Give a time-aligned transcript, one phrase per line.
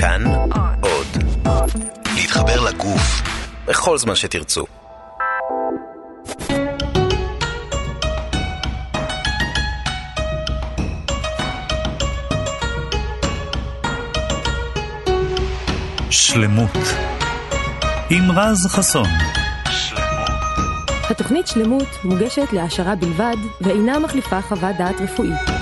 [0.00, 0.24] כאן
[0.80, 1.06] עוד.
[2.16, 3.22] להתחבר לגוף
[3.66, 4.64] בכל זמן שתרצו.
[16.10, 16.70] שלמות
[18.10, 19.08] עם רז חסון.
[21.10, 25.57] התוכנית שלמות מוגשת להעשרה בלבד ואינה מחליפה חוות דעת רפואית.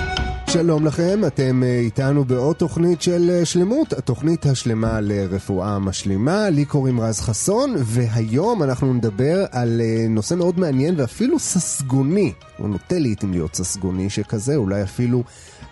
[0.49, 6.49] שלום לכם, אתם אה, איתנו בעוד תוכנית של אה, שלמות, התוכנית השלמה לרפואה משלימה.
[6.49, 12.33] לי קוראים רז חסון, והיום אנחנו נדבר על אה, נושא מאוד מעניין ואפילו ססגוני.
[12.57, 15.23] הוא נוטה לעיתים להיות ססגוני שכזה, אולי אפילו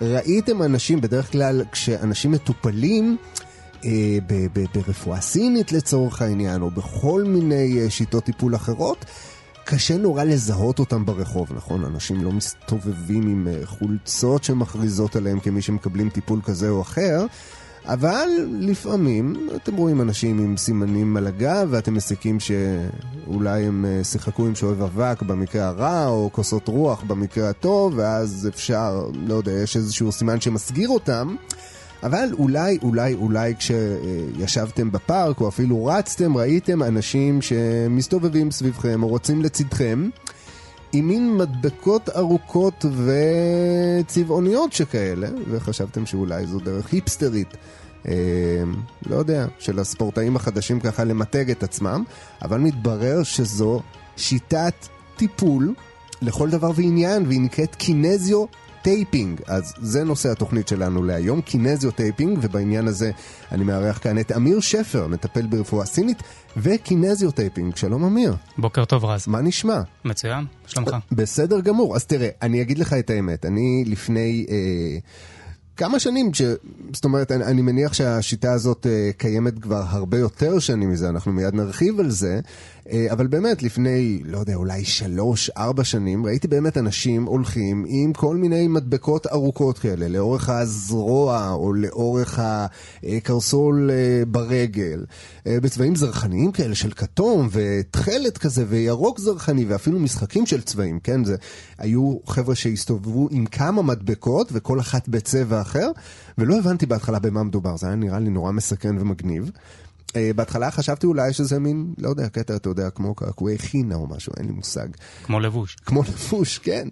[0.02, 3.18] ראיתם אנשים, בדרך כלל כשאנשים מטופלים,
[3.86, 4.18] אה,
[4.74, 9.06] ברפואה סינית לצורך העניין, או בכל מיני שיטות טיפול אחרות,
[9.68, 11.86] קשה נורא לזהות אותם ברחוב, נכון?
[11.86, 17.26] אנשים לא מסתובבים עם אה, חולצות שמכריזות עליהם כמי שמקבלים טיפול כזה או אחר,
[17.86, 18.28] אבל
[18.60, 24.56] לפעמים אתם רואים אנשים עם סימנים על הגב, ואתם מסיקים שאולי הם אה, שיחקו עם
[24.56, 30.12] שואב אבק במקרה הרע, או כוסות רוח במקרה הטוב, ואז אפשר, לא יודע, יש איזשהו
[30.12, 31.36] סימן שמסגיר אותם.
[32.04, 39.42] אבל אולי, אולי, אולי כשישבתם בפארק או אפילו רצתם, ראיתם אנשים שמסתובבים סביבכם או רוצים
[39.42, 40.10] לצדכם
[40.94, 42.86] עם מין מדבקות ארוכות
[44.06, 47.58] וצבעוניות שכאלה, וחשבתם שאולי זו דרך היפסטרית.
[48.08, 48.14] אה,
[49.06, 52.04] לא יודע, של הספורטאים החדשים ככה למתג את עצמם,
[52.42, 53.82] אבל מתברר שזו
[54.18, 54.74] שיטת
[55.16, 55.74] טיפול
[56.22, 58.46] לכל דבר ועניין, והיא נקראת Kinesio
[58.86, 59.42] Taping.
[59.48, 63.12] אז זה נושא התוכנית שלנו להיום, Kinesio Taping, ובעניין הזה
[63.52, 66.24] אני מארח כאן את אמיר שפר, מטפל ברפואה סינית,
[66.58, 67.76] ו Kinesio Taping.
[67.76, 68.36] שלום אמיר.
[68.58, 69.28] בוקר טוב רז.
[69.28, 69.82] מה נשמע?
[70.06, 70.96] מצוין, שלומך.
[71.12, 71.96] בסדר גמור.
[71.96, 73.46] אז תראה, אני אגיד לך את האמת.
[73.46, 74.46] אני לפני...
[74.50, 74.98] אה,
[75.78, 76.42] כמה שנים, ש...
[76.94, 81.32] זאת אומרת, אני, אני מניח שהשיטה הזאת uh, קיימת כבר הרבה יותר שנים מזה, אנחנו
[81.32, 82.40] מיד נרחיב על זה,
[83.12, 88.36] אבל באמת, לפני, לא יודע, אולי שלוש, ארבע שנים, ראיתי באמת אנשים הולכים עם כל
[88.36, 92.40] מיני מדבקות ארוכות כאלה, לאורך הזרוע או לאורך
[93.04, 95.06] הקרסול uh, ברגל,
[95.38, 101.24] uh, בצבעים זרחניים כאלה של כתום ותכלת כזה וירוק זרחני ואפילו משחקים של צבעים, כן?
[101.24, 101.36] זה,
[101.78, 105.92] היו חבר'ה שהסתובבו עם כמה מדבקות וכל אחת בצבע אחר,
[106.38, 109.52] ולא הבנתי בהתחלה במה מדובר, זה היה נראה לי נורא מסקרן ומגניב.
[110.16, 114.08] אה, בהתחלה חשבתי אולי שזה מין, לא יודע, קטע, אתה יודע, כמו קעקועי חינה או
[114.08, 114.88] משהו, אין לי מושג.
[115.24, 115.76] כמו לבוש.
[115.86, 116.88] כמו לבוש, כן.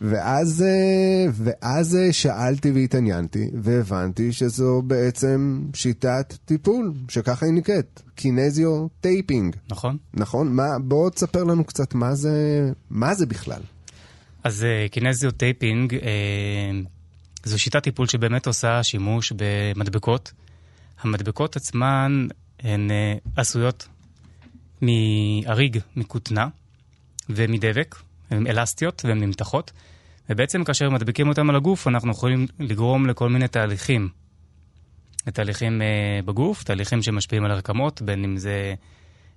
[0.00, 8.86] ואז, אה, ואז אה, שאלתי והתעניינתי, והבנתי שזו בעצם שיטת טיפול, שככה היא נקראת, Kinesio
[9.00, 9.56] Taping.
[9.70, 9.96] נכון.
[10.14, 10.52] נכון?
[10.52, 13.62] מה, בוא תספר לנו קצת מה זה, מה זה בכלל.
[14.44, 15.98] אז Kinesio Taping אה,
[17.44, 20.32] זו שיטת טיפול שבאמת עושה שימוש במדבקות.
[21.02, 22.26] המדבקות עצמן
[22.62, 23.88] הן אה, עשויות
[24.82, 26.48] מאריג, מכותנה
[27.28, 27.96] ומדבק,
[28.30, 29.72] הן אלסטיות והן נמתחות,
[30.30, 34.08] ובעצם כאשר מדביקים אותן על הגוף אנחנו יכולים לגרום לכל מיני תהליכים.
[35.24, 38.74] תהליכים אה, בגוף, תהליכים שמשפיעים על הרקמות, בין אם זה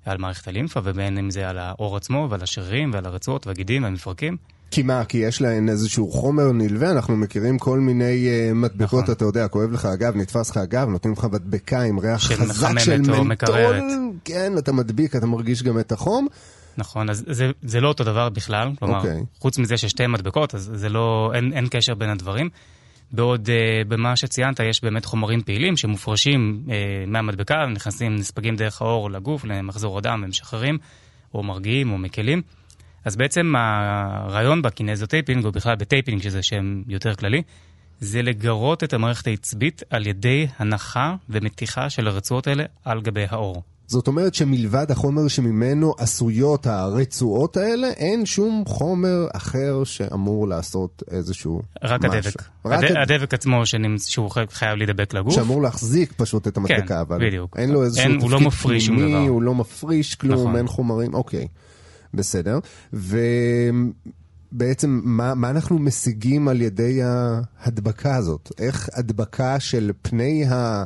[0.05, 4.37] על מערכת הלימפה ובין אם זה על העור עצמו ועל השרירים ועל הרצועות והגידים והמפרקים.
[4.71, 5.05] כי מה?
[5.05, 9.13] כי יש להן איזשהו חומר נלווה, אנחנו מכירים כל מיני uh, מדבקות, נכון.
[9.13, 12.81] אתה יודע, כואב לך הגב, נתפס לך הגב, נותנים לך מדבקה עם ריח חזק שמחממת
[12.81, 13.83] של מנטול, מקררת.
[14.25, 16.27] כן, אתה מדביק, אתה מרגיש גם את החום.
[16.77, 19.23] נכון, אז זה, זה לא אותו דבר בכלל, כלומר, אוקיי.
[19.39, 22.49] חוץ מזה ששתי מדבקות, אז זה לא, אין, אין קשר בין הדברים.
[23.11, 26.71] בעוד uh, במה שציינת, יש באמת חומרים פעילים שמופרשים uh,
[27.07, 30.77] מהמדבקה, נכנסים, נספגים דרך העור לגוף, למחזור הדם, ומשחררים,
[31.33, 32.41] או מרגיעים או מקלים.
[33.05, 37.41] אז בעצם הרעיון ב Kinesio Taping, או בכלל ב taping, שזה שם יותר כללי,
[37.99, 43.63] זה לגרות את המערכת העצבית על ידי הנחה ומתיחה של הרצועות האלה על גבי העור.
[43.87, 51.61] זאת אומרת שמלבד החומר שממנו עשויות הרצועות האלה, אין שום חומר אחר שאמור לעשות איזשהו
[51.83, 52.17] רק משהו.
[52.17, 52.41] הדבק.
[52.65, 52.97] רק הד...
[52.97, 53.11] הד...
[53.11, 54.07] הדבק עצמו שנמצ...
[54.07, 55.33] שהוא חייב להידבק לגוף.
[55.33, 57.57] שאמור להחזיק פשוט את המדבקה, כן, אבל בדיוק.
[57.57, 58.39] אין לו איזשהו אין, תפקיד לא
[58.79, 59.27] שום פנימי.
[59.27, 60.55] הוא לא מפריש כלום, נכון.
[60.55, 61.47] אין חומרים, אוקיי,
[62.15, 62.59] בסדר.
[62.93, 68.51] ובעצם מה, מה אנחנו משיגים על ידי ההדבקה הזאת?
[68.59, 70.83] איך הדבקה על פני ה...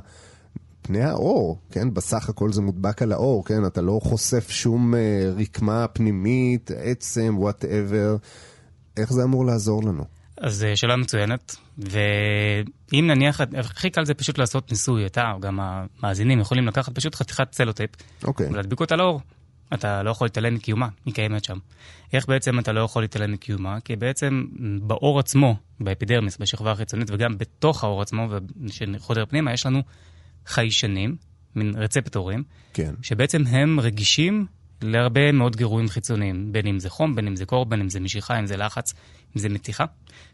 [0.89, 1.93] פני העור, כן?
[1.93, 3.65] בסך הכל זה מודבק על העור, כן?
[3.65, 4.99] אתה לא חושף שום אה,
[5.37, 8.15] רקמה פנימית, עצם, whatever.
[8.97, 10.03] איך זה אמור לעזור לנו?
[10.41, 15.59] אז אה, שאלה מצוינת, ואם נניח, הכי קל זה פשוט לעשות ניסוי, אתה או גם
[15.59, 17.89] המאזינים יכולים לקחת פשוט חתיכת צלוטייפ
[18.23, 18.47] אוקיי.
[18.49, 19.21] ולהדביק אותה לאור.
[19.73, 21.57] אתה לא יכול להתעלם מקיומה, היא קיימת שם.
[22.13, 23.79] איך בעצם אתה לא יכול להתעלם מקיומה?
[23.79, 24.45] כי בעצם
[24.81, 28.27] בעור עצמו, באפידרמיס, בשכבה החיצונית, וגם בתוך העור עצמו,
[28.67, 29.81] שחודר פנימה, יש לנו
[30.45, 31.15] חיישנים,
[31.55, 32.43] מין רצפטורים,
[32.73, 32.93] כן.
[33.01, 34.45] שבעצם הם רגישים
[34.81, 37.99] להרבה מאוד גירויים חיצוניים, בין אם זה חום, בין אם זה קור, בין אם זה
[37.99, 38.93] משיכה, אם זה לחץ,
[39.35, 39.85] אם זה מתיחה.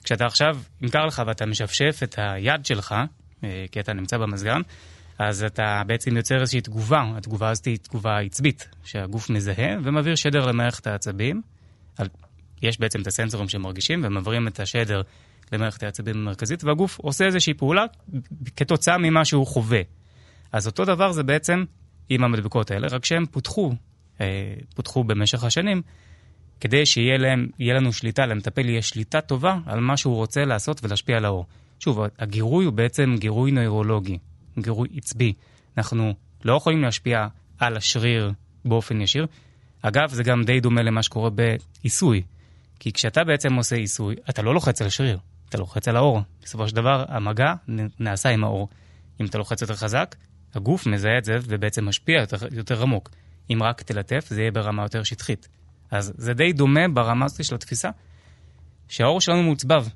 [0.03, 2.95] כשאתה עכשיו, אם קר לך ואתה משפשף את היד שלך,
[3.43, 4.61] אה, כי אתה נמצא במזגן,
[5.19, 10.45] אז אתה בעצם יוצר איזושהי תגובה, התגובה הזאת היא תגובה עצבית, שהגוף מזהה ומעביר שדר
[10.45, 11.41] למערכת העצבים.
[12.61, 15.01] יש בעצם את הסנסורים שמרגישים ומעבירים את השדר
[15.51, 17.85] למערכת העצבים המרכזית, והגוף עושה איזושהי פעולה
[18.55, 19.81] כתוצאה ממה שהוא חווה.
[20.51, 21.63] אז אותו דבר זה בעצם
[22.09, 23.73] עם המדבקות האלה, רק שהם פותחו,
[24.21, 25.81] אה, פותחו במשך השנים,
[26.59, 31.17] כדי שיהיה להם, לנו שליטה, למטפל יהיה שליטה טובה על מה שהוא רוצה לעשות ולהשפיע
[31.17, 31.45] על האור.
[31.79, 34.17] שוב, הגירוי הוא בעצם גירוי נוירולוגי,
[34.59, 35.33] גירוי עצבי.
[35.77, 36.13] אנחנו
[36.45, 37.27] לא יכולים להשפיע
[37.59, 38.31] על השריר
[38.65, 39.27] באופן ישיר.
[39.81, 42.21] אגב, זה גם די דומה למה שקורה בעיסוי.
[42.79, 45.19] כי כשאתה בעצם עושה עיסוי, אתה לא לוחץ על השריר,
[45.49, 46.21] אתה לוחץ על האור.
[46.43, 47.53] בסופו של דבר, המגע
[47.99, 48.69] נעשה עם האור.
[49.21, 50.15] אם אתה לוחץ יותר חזק,
[50.55, 53.09] הגוף מזהה את זה ובעצם משפיע יותר, יותר עמוק.
[53.53, 55.47] אם רק תלטף, זה יהיה ברמה יותר שטחית.
[55.91, 57.89] אז זה די דומה ברמה הזאת של התפיסה,
[58.89, 59.87] שהאור שלנו מעוצבב.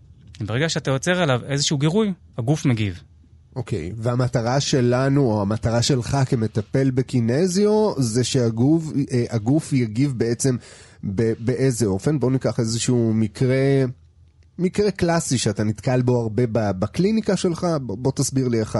[0.41, 3.03] ברגע שאתה יוצר עליו איזשהו גירוי, הגוף מגיב.
[3.55, 3.93] אוקיי, okay.
[3.97, 10.55] והמטרה שלנו, או המטרה שלך כמטפל בקינזיו, זה שהגוף אה, יגיב בעצם
[11.39, 12.19] באיזה אופן?
[12.19, 13.57] בואו ניקח איזשהו מקרה,
[14.59, 18.79] מקרה קלאסי שאתה נתקל בו הרבה בקליניקה שלך, בוא תסביר לי איך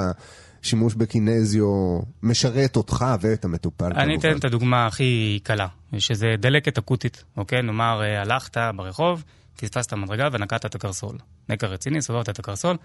[0.62, 3.92] השימוש בקינזיו משרת אותך ואת המטופל.
[3.96, 5.68] אני אתן את הדוגמה הכי קלה,
[5.98, 7.62] שזה דלקת אקוטית, אוקיי?
[7.62, 9.24] נאמר, אה, הלכת ברחוב,
[9.62, 11.18] פספסת מדרגה ונקעת את הקרסול.
[11.50, 12.78] נקע רציני, סובבת את הקרסול.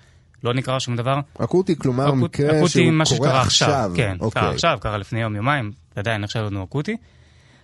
[0.45, 1.21] לא נקרא שום דבר.
[1.39, 3.69] אקוטי, כלומר אקוט, מקרה אקוטי, שהוא קורה עכשיו.
[3.69, 3.93] עכשיו.
[3.97, 4.43] כן, אוקיי.
[4.43, 6.97] קרה עכשיו, קרה לפני יום, יומיים, עדיין נחשב לנו אקוטי.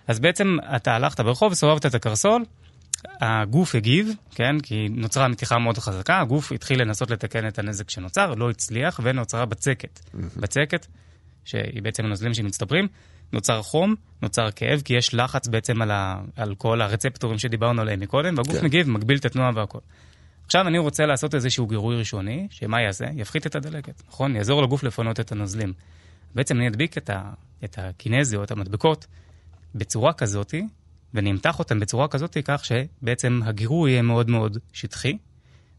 [0.07, 2.43] אז בעצם אתה הלכת ברחוב וסובבת את הקרסול,
[3.21, 8.33] הגוף הגיב, כן, כי נוצרה מתיחה מאוד חזקה, הגוף התחיל לנסות לתקן את הנזק שנוצר,
[8.33, 9.99] לא הצליח, ונוצרה בצקת.
[10.37, 10.87] בצקת,
[11.45, 12.87] שהיא בעצם הנוזלים שמצטברים,
[13.33, 17.99] נוצר חום, נוצר כאב, כי יש לחץ בעצם על, ה, על כל הרצפטורים שדיברנו עליהם
[17.99, 18.65] מקודם, והגוף כן.
[18.65, 19.79] מגיב, מגביל את התנועה והכל.
[20.45, 23.05] עכשיו אני רוצה לעשות איזשהו גירוי ראשוני, שמה יעשה?
[23.15, 24.35] יפחית את הדלקת, נכון?
[24.35, 25.73] יעזור לגוף לפנות את הנוזלים.
[26.35, 27.21] בעצם אני אדביק את, ה,
[27.63, 29.07] את הקינזיות, המדבקות,
[29.75, 30.67] בצורה כזאתי,
[31.13, 35.17] ונמתח אותם בצורה כזאתי כך שבעצם הגירוי יהיה מאוד מאוד שטחי,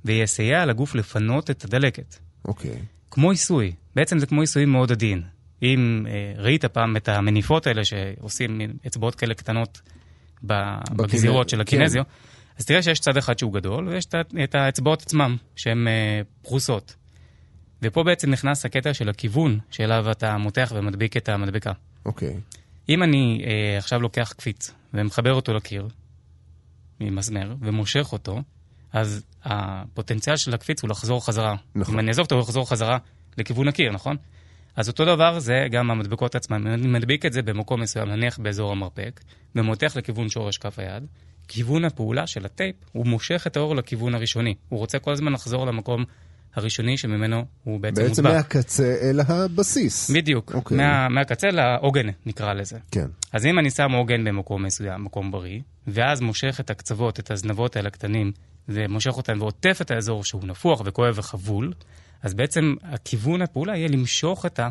[0.04, 2.16] ויסייע לגוף לפנות את הדלקת.
[2.44, 2.70] אוקיי.
[2.70, 2.74] Okay.
[3.10, 5.22] כמו עיסוי, בעצם זה כמו עיסוי מאוד עדין.
[5.62, 9.80] אם אה, ראית פעם את המניפות האלה שעושים אצבעות כאלה קטנות
[10.42, 12.10] בגזירות של הקינזיו, כן.
[12.58, 14.06] אז תראה שיש צד אחד שהוא גדול, ויש
[14.44, 16.96] את האצבעות עצמם, שהן אה, פרוסות.
[17.82, 21.72] ופה בעצם נכנס הקטע של הכיוון שאליו אתה מותח ומדביק את המדבקה.
[22.06, 22.40] אוקיי.
[22.88, 25.88] אם אני אה, עכשיו לוקח קפיץ ומחבר אותו לקיר,
[27.00, 28.42] ממסמר, ומושך אותו,
[28.92, 31.56] אז הפוטנציאל של הקפיץ הוא לחזור חזרה.
[31.74, 31.94] נכון.
[31.94, 32.98] אם אני אעזוב אותו, הוא יחזור חזרה
[33.38, 34.16] לכיוון הקיר, נכון?
[34.76, 36.66] אז אותו דבר זה גם המדבקות עצמן.
[36.66, 39.20] אני מדביק את זה במקום מסוים, נניח באזור המרפק,
[39.54, 41.06] ומותח לכיוון שורש כף היד.
[41.48, 44.54] כיוון הפעולה של הטייפ, הוא מושך את האור לכיוון הראשוני.
[44.68, 46.04] הוא רוצה כל הזמן לחזור למקום
[46.54, 48.30] הראשוני שממנו הוא בעצם מוטבע.
[48.30, 50.10] בעצם מהקצה אל הבסיס.
[50.10, 50.54] בדיוק, okay.
[50.54, 50.76] אוקיי.
[50.76, 52.78] מה, מהקצה לעוגן נקרא לזה.
[52.90, 53.06] כן.
[53.32, 57.76] אז אם אני שם עוגן במקום מסוים, מקום בריא, ואז מושך את הקצוות, את הזנבות
[57.76, 58.32] האלה הקטנים,
[58.68, 61.72] ומושך אותם ועוטף את האזור שהוא נפוח וכואב וחבול,
[62.22, 64.68] אז בעצם הכיוון הפעולה יהיה למשוך את ה...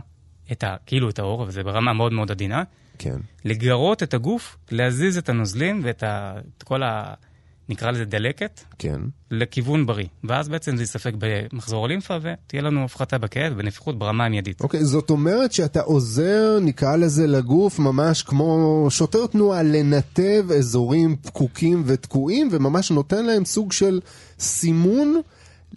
[0.52, 2.64] את ה כאילו את האור, וזה ברמה מאוד מאוד עדינה.
[2.98, 3.18] כן.
[3.46, 7.14] לגרות את הגוף, להזיז את הנוזלים ואת ה, את כל ה...
[7.70, 9.02] נקרא לזה דלקת, כן.
[9.32, 10.08] לכיוון בריא.
[10.24, 14.62] ואז בעצם זה יספק במחזור הלימפה ותהיה לנו הפחתה בכאב ונפיחות ברמה המיידית.
[14.62, 21.84] אוקיי, זאת אומרת שאתה עוזר, נקרא לזה לגוף, ממש כמו שוטר תנועה, לנתב אזורים פקוקים
[21.86, 24.00] ותקועים, וממש נותן להם סוג של
[24.40, 25.22] סימון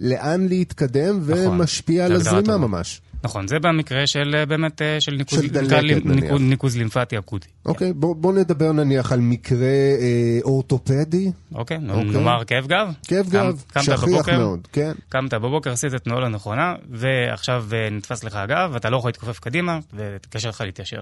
[0.00, 3.00] לאן להתקדם נכון, ומשפיע על הזרימה ממש.
[3.24, 7.48] נכון, זה במקרה של אה, באמת, אה, של ניקוז, של דלקת, ניקוז, ניקוז לימפטי אקוטי.
[7.66, 8.00] אוקיי, כן.
[8.00, 9.66] בוא, בוא נדבר נניח על מקרה
[10.00, 11.32] אה, אורתופדי.
[11.54, 12.92] אוקיי, אוקיי, נאמר כאב גב.
[13.08, 14.92] כאב גב, שכיח מאוד, כן.
[15.08, 19.38] קמת בבוקר, עשית את תנועה הנכונה, ועכשיו אה, נתפס לך הגב, ואתה לא יכול להתכופף
[19.38, 21.00] קדימה, ותקשר לך להתיישר.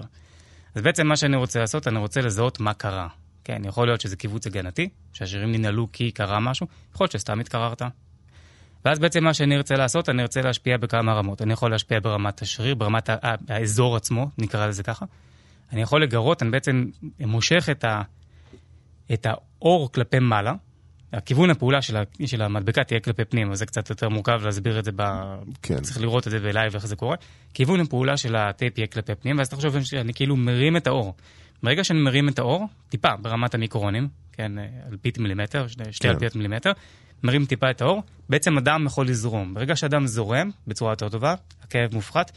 [0.75, 3.07] אז בעצם מה שאני רוצה לעשות, אני רוצה לזהות מה קרה.
[3.43, 7.81] כן, יכול להיות שזה כיווץ הגנתי, שהשרירים ננעלו כי קרה משהו, יכול להיות שסתם התקררת,
[8.85, 11.41] ואז בעצם מה שאני ארצה לעשות, אני ארצה להשפיע בכמה רמות.
[11.41, 13.09] אני יכול להשפיע ברמת השריר, ברמת
[13.49, 15.05] האזור עצמו, נקרא לזה ככה.
[15.73, 16.85] אני יכול לגרות, אני בעצם
[17.19, 18.01] מושך את, ה,
[19.13, 20.53] את העור כלפי מעלה.
[21.13, 24.79] הכיוון הפעולה של, ה, של המדבקה תהיה כלפי פנים, אבל זה קצת יותר מורכב להסביר
[24.79, 25.03] את זה, ב...
[25.61, 25.81] כן.
[25.81, 27.15] צריך לראות את זה ב live איך זה קורה.
[27.53, 31.13] כיוון הפעולה של הטייפ יהיה כלפי פנים, ואז תחשוב שאני כאילו מרים את העור.
[31.63, 34.51] ברגע שאני מרים את האור, טיפה ברמת המיקרונים, כן,
[34.91, 36.09] אלפית מילימטר, שתי כן.
[36.09, 36.71] אלפיות מילימטר,
[37.23, 39.53] מרים טיפה את האור, בעצם הדם יכול לזרום.
[39.53, 42.31] ברגע שהדם זורם בצורה יותר טובה, הכאב מופחת,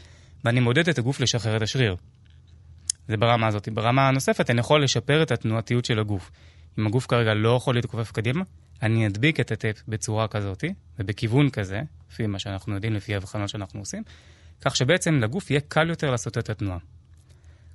[0.45, 1.95] ואני מודד את הגוף לשחרר את השריר.
[3.07, 3.69] זה ברמה הזאת.
[3.69, 6.31] ברמה הנוספת, אני יכול לשפר את התנועתיות של הגוף.
[6.79, 8.43] אם הגוף כרגע לא יכול להתכופף קדימה,
[8.81, 10.63] אני אדביק את הטייפ בצורה כזאת,
[10.99, 14.03] ובכיוון כזה, לפי מה שאנחנו יודעים, לפי ההבחנות שאנחנו עושים,
[14.61, 16.77] כך שבעצם לגוף יהיה קל יותר לעשות את התנועה.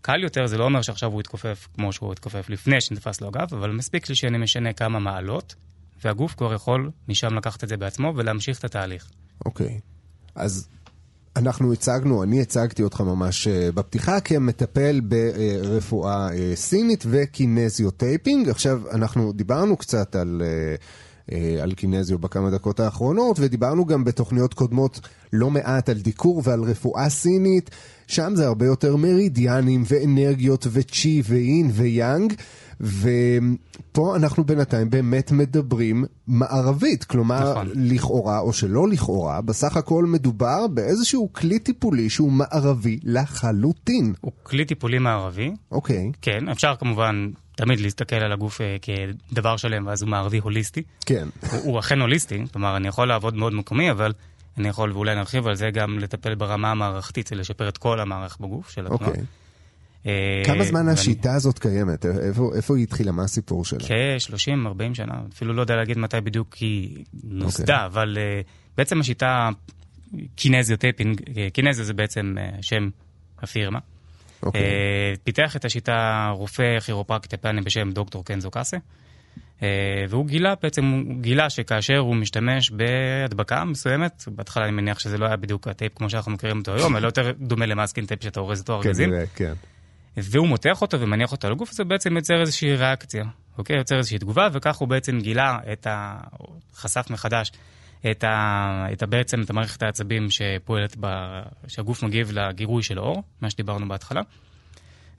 [0.01, 3.55] קל יותר זה לא אומר שעכשיו הוא יתכופף כמו שהוא יתכופף לפני שנתפס לו הגב,
[3.55, 5.55] אבל מספיק לי שאני משנה כמה מעלות,
[6.05, 9.11] והגוף כבר יכול משם לקחת את זה בעצמו ולהמשיך את התהליך.
[9.45, 9.67] אוקיי.
[9.67, 9.93] אוקיי.
[10.35, 10.69] אז
[11.37, 18.49] אנחנו הצגנו, אני הצגתי אותך ממש אה, בפתיחה כמטפל ברפואה אה, סינית ו Kinesio Taping.
[18.49, 20.43] עכשיו, אנחנו דיברנו קצת על...
[20.45, 20.75] אה,
[21.63, 25.01] על Kinesio בכמה דקות האחרונות, ודיברנו גם בתוכניות קודמות
[25.33, 27.71] לא מעט על דיקור ועל רפואה סינית.
[28.07, 32.33] שם זה הרבה יותר מרידיאנים ואנרגיות וצ'י ואין ויאנג.
[32.83, 37.69] ופה אנחנו בינתיים באמת מדברים מערבית, כלומר, נכון.
[37.75, 44.15] לכאורה או שלא לכאורה, בסך הכל מדובר באיזשהו כלי טיפולי שהוא מערבי לחלוטין.
[44.21, 45.51] הוא כלי טיפולי מערבי.
[45.71, 46.13] אוקיי.
[46.23, 48.65] כן, אפשר כמובן תמיד להסתכל על הגוף uh,
[49.31, 50.83] כדבר שלם, ואז הוא מערבי הוליסטי.
[51.07, 51.29] כן.
[51.51, 54.13] הוא, הוא אכן הוליסטי, כלומר, אני יכול לעבוד מאוד מקומי, אבל
[54.59, 58.37] אני יכול, ואולי נרחיב על זה, גם לטפל ברמה המערכתית, זה לשפר את כל המערך
[58.41, 59.07] בגוף של התנועה.
[59.07, 59.25] אוקיי.
[60.07, 62.07] אה, כמה זמן השיטה הזאת קיימת?
[62.55, 63.13] איפה היא התחילה?
[63.13, 63.79] מה הסיפור שלה?
[63.79, 67.87] כ-30-40 שנה, אפילו לא יודע להגיד מתי בדיוק היא נוסדה, אוקיי.
[67.87, 68.41] אבל אה,
[68.77, 69.49] בעצם השיטה,
[70.37, 72.89] Kinesio Taping, אה, Kinesio זה בעצם שם
[73.43, 73.79] הפירמה.
[74.43, 74.63] אוקיי.
[75.25, 78.77] פיתח את השיטה רופא כירופרקט יפני בשם דוקטור קנזו קאסה.
[80.09, 85.27] והוא גילה, בעצם הוא גילה שכאשר הוא משתמש בהדבקה מסוימת, בהתחלה אני מניח שזה לא
[85.27, 88.41] היה בדיוק הטייפ כמו שאנחנו מכירים אותו היום, אלא יותר דומה ל masking tape שאתה
[88.41, 89.11] אורז אותו ארגזים.
[89.11, 89.55] כן, כן.
[90.17, 93.25] והוא מותח אותו ומניח אותו על הגוף, זה בעצם יוצר איזושהי ריאקציה,
[93.59, 93.77] אוקיי?
[93.77, 96.17] יוצר איזושהי תגובה, וכך הוא בעצם גילה את ה...
[96.75, 97.53] חשף מחדש
[98.11, 98.87] את, ה...
[98.93, 99.07] את ה...
[99.07, 101.07] בעצם את המערכת העצבים שפועלת, ב...
[101.67, 104.21] שהגוף מגיב לגירוי של העור, מה שדיברנו בהתחלה.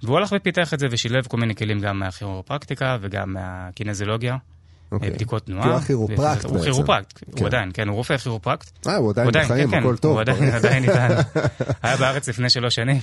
[0.04, 4.34] והוא הלך ופיתח את זה ושילב כל מיני כלים גם מהכירופרקטיקה וגם מהקינזולוגיה.
[4.34, 4.96] Okay.
[4.96, 5.10] אוקיי.
[5.10, 5.68] בדיקות תנועה.
[5.68, 6.56] הוא הכירופרקט בעצם.
[6.56, 7.40] הוא כירופרקט, כן.
[7.40, 8.88] הוא עדיין, כן, הוא רופא כירופרקט.
[8.88, 10.12] אה, הוא עדיין בחיים, כן, הכל כן, טוב.
[10.12, 11.08] הוא עדיין, עדיין איתן.
[11.84, 12.98] היה בארץ לפני שלוש שנים.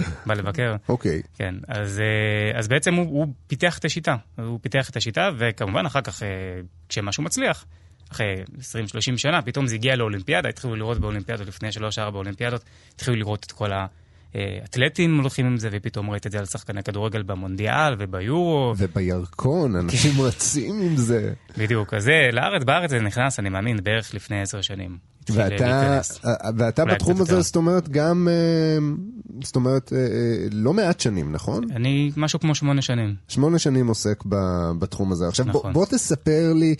[0.26, 0.76] בא לבקר.
[0.88, 1.20] אוקיי.
[1.24, 1.38] Okay.
[1.38, 4.16] כן, אז, אה, אז בעצם הוא, הוא פיתח את השיטה.
[4.38, 6.28] הוא פיתח את השיטה, וכמובן אחר כך, אה,
[6.88, 7.64] כשמשהו מצליח,
[8.12, 13.44] אחרי 20-30 שנה, פתאום זה הגיע לאולימפיאדה, התחילו לראות באולימפיאדות, לפני 3-4 אולימפיאדות, התחילו לראות
[13.44, 13.70] את כל
[14.34, 18.74] האתלטים הולכים עם זה, ופתאום ראית את זה על שחקני כדורגל במונדיאל וביורו.
[18.78, 21.32] ובירקון, אנשים רצים עם זה.
[21.58, 25.11] בדיוק, אז זה, לארץ, בארץ זה נכנס, אני מאמין, בערך לפני 10 שנים.
[25.30, 28.78] ואתה, אה, ואתה בתחום הזה, זאת אומרת, גם, אה,
[29.42, 29.98] זאת אומרת, אה,
[30.52, 31.64] לא מעט שנים, נכון?
[31.72, 33.14] אני משהו כמו שמונה שנים.
[33.28, 34.24] שמונה שנים עוסק
[34.78, 35.28] בתחום הזה.
[35.28, 35.62] עכשיו, נכון.
[35.62, 36.74] בוא, בוא תספר לי,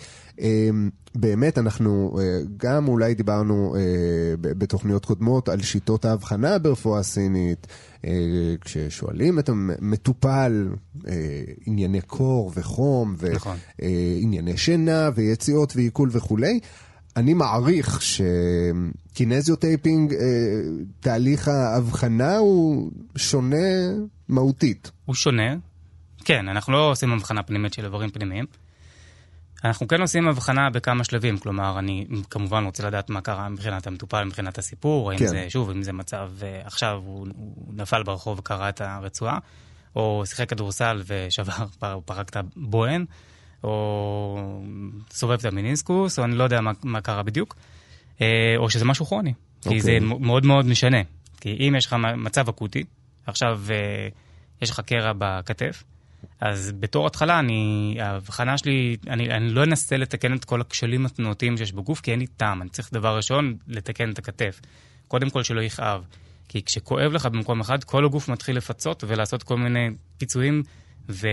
[1.15, 2.19] באמת, אנחנו
[2.57, 3.75] גם אולי דיברנו
[4.41, 7.67] בתוכניות קודמות על שיטות ההבחנה ברפואה סינית,
[8.61, 10.69] כששואלים את המטופל
[11.65, 14.57] ענייני קור וחום, וענייני נכון.
[14.57, 16.59] שינה ויציאות ועיכול וכולי.
[17.17, 20.19] אני מעריך ש Kinesio Taping, אה,
[20.99, 23.57] תהליך ההבחנה הוא שונה
[24.29, 24.91] מהותית.
[25.05, 25.55] הוא שונה,
[26.25, 28.45] כן, אנחנו לא עושים הבחנה פנימית של איברים פנימיים.
[29.63, 34.23] אנחנו כן עושים הבחנה בכמה שלבים, כלומר, אני כמובן רוצה לדעת מה קרה מבחינת המטופל,
[34.23, 35.27] מבחינת הסיפור, האם כן.
[35.27, 39.37] זה, שוב, אם זה מצב, אה, עכשיו הוא, הוא נפל ברחוב וקרע את הרצועה,
[39.95, 41.65] או שיחק כדורסל ושבר,
[42.05, 43.05] פרק את הבוהן,
[43.63, 44.61] או
[45.09, 47.55] סובב את המיניסקוס, או אני לא יודע מה, מה קרה בדיוק,
[48.21, 48.27] אה,
[48.57, 49.69] או שזה משהו כרוני, okay.
[49.69, 50.19] כי זה אוקיי.
[50.19, 51.01] מאוד מאוד משנה.
[51.41, 52.83] כי אם יש לך מצב אקוטי,
[53.27, 54.07] עכשיו אה,
[54.61, 55.83] יש לך קרע בכתף,
[56.41, 61.57] אז בתור התחלה, אני, ההבחנה שלי, אני, אני לא אנסה לתקן את כל הכשלים התנועתיים
[61.57, 62.61] שיש בגוף, כי אין לי טעם.
[62.61, 64.61] אני צריך דבר ראשון, לתקן את הכתף.
[65.07, 66.03] קודם כל שלא יכאב.
[66.47, 70.63] כי כשכואב לך במקום אחד, כל הגוף מתחיל לפצות ולעשות כל מיני פיצויים
[71.09, 71.27] ו...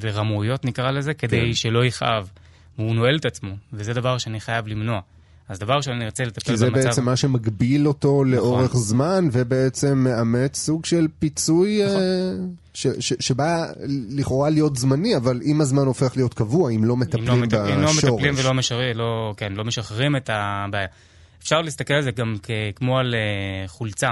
[0.00, 1.54] ורמאויות נקרא לזה, כדי כן.
[1.54, 2.28] שלא יכאב.
[2.76, 5.00] הוא נועל את עצמו, וזה דבר שאני חייב למנוע.
[5.48, 6.50] אז דבר שאני ארצה לטפל במצב...
[6.50, 6.88] כי זה במצב...
[6.88, 8.30] בעצם מה שמגביל אותו נכון.
[8.30, 11.96] לאורך זמן, ובעצם מאמץ סוג של פיצוי נכון.
[11.96, 13.66] uh, ש, ש, שבא
[14.10, 17.56] לכאורה להיות זמני, אבל עם הזמן הופך להיות קבוע, אם לא מטפלים אם לא מטפ...
[17.56, 17.72] בשורש.
[17.72, 20.86] אם לא מטפלים ולא משחררים, לא, כן, לא משחררים את הבעיה.
[21.42, 22.36] אפשר להסתכל על זה גם
[22.76, 24.10] כמו על uh, חולצה.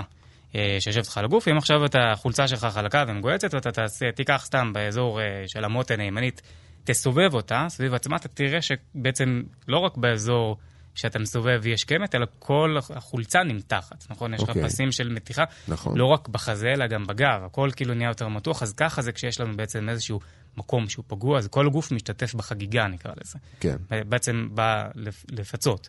[0.55, 4.43] אה, שיושבת לך על הגוף, אם עכשיו את החולצה שלך חלקה ומגועצת, ואתה תעשה, תיקח
[4.45, 6.43] סתם באזור אה, של המותן הימנית,
[6.85, 10.57] תסובב אותה סביב עצמה, אתה תראה שבעצם לא רק באזור
[10.95, 14.35] שאתה מסובב יש קמת, אלא כל החולצה נמתחת, נכון?
[14.35, 14.53] יש לך okay.
[14.53, 14.65] אוקיי.
[14.65, 15.99] פסים של מתיחה, נכון.
[15.99, 19.41] לא רק בחזה, אלא גם בגב, הכל כאילו נהיה יותר מתוח, אז ככה זה כשיש
[19.41, 20.21] לנו בעצם איזשהו
[20.57, 23.39] מקום שהוא פגוע, אז כל הגוף משתתף בחגיגה, נקרא לזה.
[23.61, 23.77] כן.
[24.09, 24.89] בעצם בא
[25.31, 25.89] לפצות.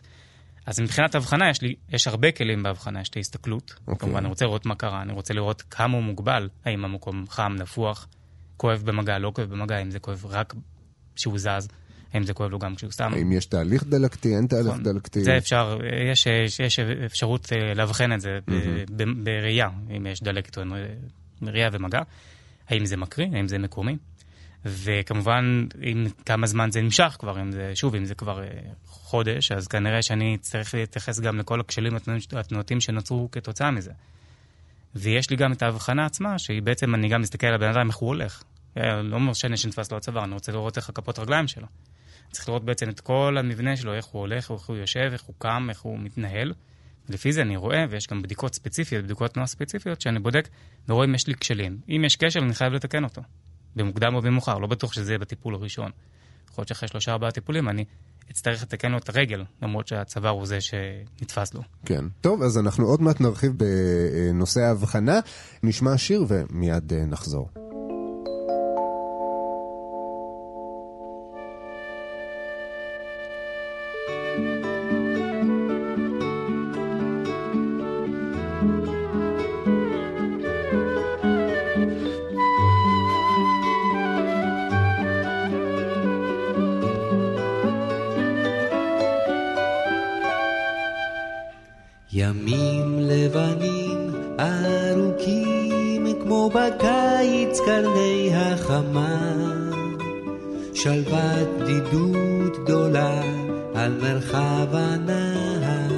[0.66, 3.70] אז מבחינת הבחנה, יש, לי, יש הרבה כלים בהבחנה, יש את ההסתכלות.
[3.70, 3.80] Okay.
[3.86, 3.98] אוקיי.
[3.98, 7.52] כמובן, אני רוצה לראות מה קרה, אני רוצה לראות כמה הוא מוגבל, האם המקום חם,
[7.58, 8.08] נפוח,
[8.56, 10.54] כואב במגע, לא כואב במגע, האם זה כואב רק
[11.16, 11.68] כשהוא זז,
[12.12, 13.12] האם זה כואב לו גם כשהוא סתם.
[13.14, 14.82] האם יש תהליך דלקתי, אין תהליך נכון.
[14.82, 15.24] דלקתי?
[15.24, 15.78] זה אפשר,
[16.12, 18.38] יש, יש, יש אפשרות אה, לאבחן את זה
[18.96, 20.72] ב- בראייה, אם יש דלקת או אין
[21.42, 22.00] ראייה ומגע,
[22.68, 23.96] האם זה מקריא, האם זה מקומי.
[24.64, 28.48] וכמובן, אם כמה זמן זה נמשך כבר, אם זה, שוב, אם זה כבר אה,
[28.86, 33.92] חודש, אז כנראה שאני צריך להתייחס גם לכל הכשלים התנוע- התנועתיים שנוצרו כתוצאה מזה.
[34.94, 37.96] ויש לי גם את ההבחנה עצמה, שהיא בעצם, אני גם מסתכל על הבן אדם, איך
[37.96, 38.42] הוא הולך.
[38.76, 41.66] אה, לא משנה שנתפס לו הצוואר, אני רוצה לראות איך הכפות רגליים שלו.
[42.30, 45.34] צריך לראות בעצם את כל המבנה שלו, איך הוא הולך, איך הוא יושב, איך הוא
[45.38, 46.52] קם, איך הוא מתנהל.
[47.08, 50.48] לפי זה אני רואה, ויש גם בדיקות ספציפיות, בדיקות תנועה ספציפיות, שאני בודק
[50.88, 51.78] ורואה אם יש לי כשלים.
[51.88, 53.22] אם יש כשל, אני חייב לתקן אותו.
[53.76, 55.90] במוקדם או במאוחר, לא בטוח שזה יהיה בטיפול הראשון.
[56.50, 57.84] יכול להיות שאחרי שלושה ארבעה טיפולים אני
[58.30, 61.62] אצטרך לתקן לו את הרגל, למרות שהצוואר הוא זה שנתפס לו.
[61.86, 62.04] כן.
[62.20, 65.20] טוב, אז אנחנו עוד מעט נרחיב בנושא ההבחנה.
[65.62, 67.71] נשמע שיר ומיד אה, נחזור.
[101.92, 103.20] בדידות גדולה
[103.74, 105.92] על מרחב הנהר.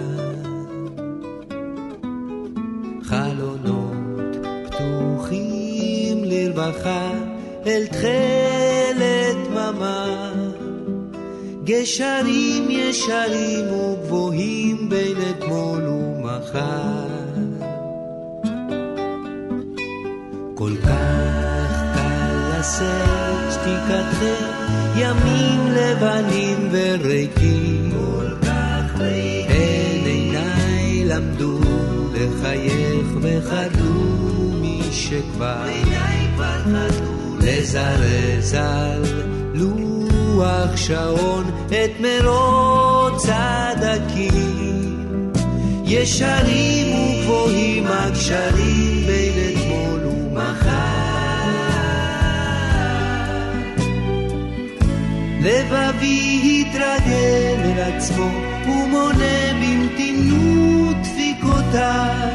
[3.03, 4.37] חלונות
[4.67, 7.11] פתוחים לרווחה
[7.67, 10.33] אל תכלת דממה.
[11.65, 17.05] גשרים ישרים וגבוהים בין אתמול ומחר.
[20.55, 24.53] כל כך קל לשאת שתיקתכם,
[24.97, 27.91] ימים לבנים וריקים.
[27.93, 29.50] כל כך ריקים.
[29.50, 31.61] הן עיניי למדו
[32.15, 35.65] לחייך וחדלו מי שכבר
[37.41, 39.02] לזרז על
[39.54, 44.95] לוח שעון את מרוץ הדקים.
[45.85, 48.83] ישרים וגבוהים הקשרים
[55.45, 58.30] לבבי התרגל אל עצמו
[58.67, 62.35] ומונה במתינות דפיקותיו.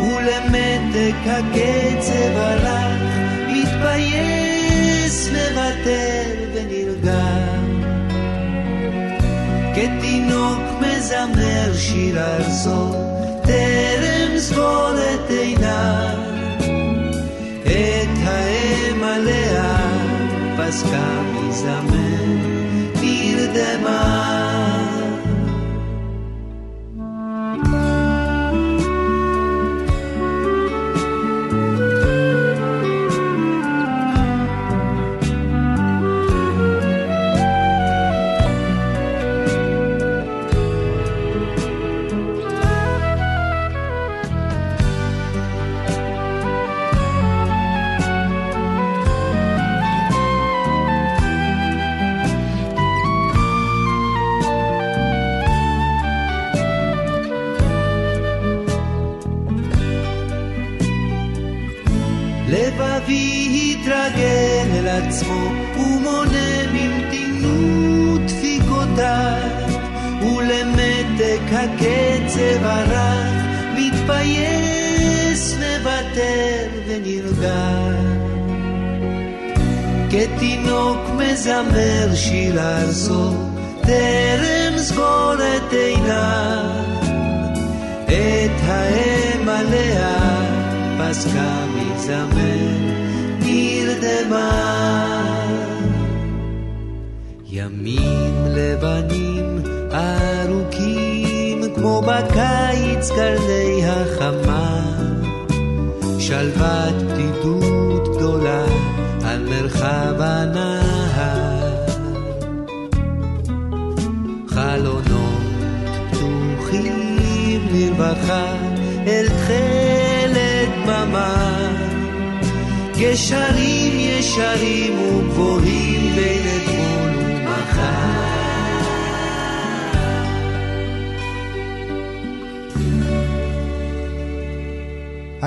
[0.00, 3.02] ולמתק הקצב הלך
[3.48, 7.26] מתבייש מוותר ונרגע.
[9.74, 12.92] כתינוק מזמר שיר ארצו
[13.42, 16.18] טרם סגור את עיניו.
[17.62, 18.19] את
[20.70, 21.80] פסקה מזמר
[23.00, 24.49] נרדמה לבבי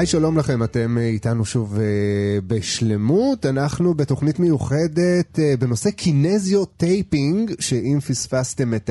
[0.04, 1.80] היי, שלום לכם, אתם אה, איתנו שוב אה,
[2.48, 3.46] בשלמות.
[3.46, 8.90] אנחנו בתוכנית מיוחדת אה, בנושא Kinesio Taping, שאם פספסתם את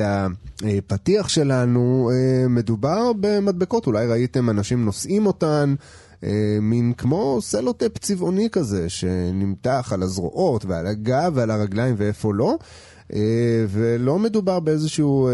[0.63, 2.11] הפתיח שלנו,
[2.49, 5.75] מדובר במדבקות, אולי ראיתם אנשים נושאים אותן.
[6.61, 12.57] מין כמו סלוטייפ צבעוני כזה, שנמתח על הזרועות ועל הגב ועל הרגליים ואיפה לא.
[13.15, 15.33] אה, ולא מדובר באיזשהו אה,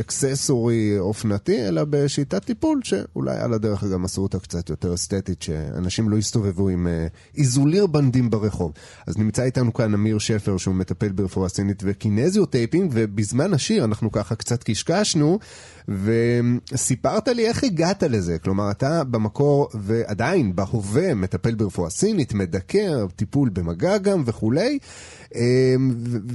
[0.00, 6.08] accessory אופנתי, אלא בשיטת טיפול שאולי על הדרך גם עשו אותה קצת יותר אסתטית, שאנשים
[6.08, 7.06] לא יסתובבו עם אה,
[7.38, 8.72] איזוליר בנדים ברחוב.
[9.06, 13.84] אז נמצא איתנו כאן אמיר שפר, שהוא מטפל ברפואה סינית ו Kinesio Taping, ובזמן השיר
[13.84, 15.38] אנחנו ככה קצת קשקשנו,
[15.88, 18.38] וסיפרת לי איך הגעת לזה.
[18.38, 24.78] כלומר, אתה במקור, ועדיין בהווה, מטפל ברפואה סינית, מדקר, טיפול במגע גם וכולי.
[25.34, 25.40] אמ,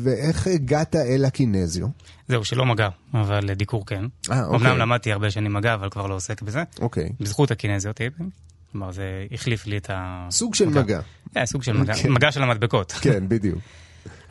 [0.04, 1.88] ואיך הגעת אל ה Kinesio?
[2.28, 4.06] זהו, שלא מגע, אבל דיקור כן.
[4.32, 4.68] אה, אוקיי.
[4.68, 6.64] אמנם למדתי הרבה שנים מגע, אבל כבר לא עוסק בזה.
[6.80, 7.10] אוקיי.
[7.20, 8.30] בזכות ה Kinesio Taping.
[8.72, 10.28] כלומר, זה החליף לי את ה...
[10.32, 11.00] סוג של מגע.
[11.34, 11.94] כן, סוג של מגע.
[11.94, 12.12] כן.
[12.12, 12.92] מגע של המדבקות.
[12.92, 13.60] כן, בדיוק.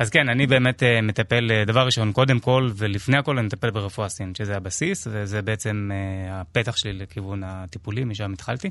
[0.00, 3.70] אז כן, אני באמת אה, מטפל, אה, דבר ראשון, קודם כל, ולפני הכל אני מטפל
[3.70, 8.70] ברפואה סינית, שזה הבסיס, וזה בעצם אה, הפתח שלי לכיוון הטיפולי, משם התחלתי.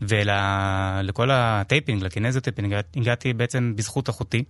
[0.00, 4.44] ולכל ה taping, ל Kinesio Taping, הגעתי בעצם בזכות אחותי.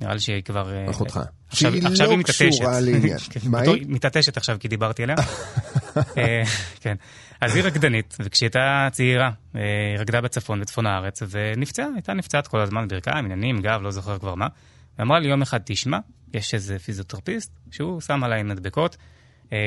[0.00, 0.74] נראה לי שהיא כבר...
[0.74, 1.20] אה, אחותך.
[1.48, 2.48] עכשיו, שהיא עכשיו לא היא מתעטשת.
[2.48, 3.18] קשורה לעניין.
[3.30, 3.84] כן, מה היא?
[3.88, 5.16] מתעטשת עכשיו כי דיברתי עליה.
[6.18, 6.42] אה,
[6.80, 6.94] כן.
[7.40, 9.60] אז היא רקדנית, וכשהיא הייתה צעירה, אה,
[9.92, 14.18] היא רקדה בצפון, בצפון הארץ, ונפצעה, הייתה נפצעת כל הזמן, ברכיים, עניינים, גב, לא זוכר
[14.18, 14.46] כבר מה.
[14.98, 15.98] ואמרה לי יום אחד, תשמע,
[16.34, 18.96] יש איזה פיזיותרפיסט, שהוא שם עליי מדבקות,
[19.52, 19.58] אה,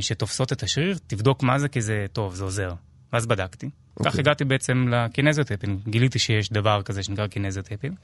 [0.00, 2.74] שתופסות את השריר, תבדוק מה זה, כי זה טוב, זה עוזר.
[3.12, 3.70] ואז בדקתי.
[3.98, 4.20] כך אוקיי.
[4.20, 5.80] הגעתי בעצם ל Kinesio Taping.
[5.88, 7.94] גיליתי שיש דבר כזה שנקרא Kinesio Taping.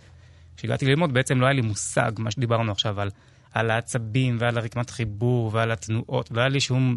[0.56, 3.10] כשהגעתי ללמוד בעצם לא היה לי מושג, מה שדיברנו עכשיו על,
[3.52, 6.96] על העצבים ועל הרקמת חיבור ועל התנועות, לא היה לי שום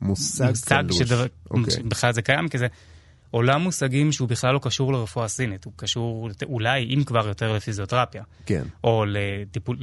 [0.00, 0.98] מושג מושג קלוש.
[0.98, 1.82] שדבר, אוקיי.
[1.82, 2.66] בכלל זה קיים, כי זה
[3.32, 8.22] עולם מושגים שהוא בכלל לא קשור לרפואה סינית, הוא קשור אולי, אם כבר, יותר לפיזיותרפיה,
[8.46, 9.76] כן, או לטיפול,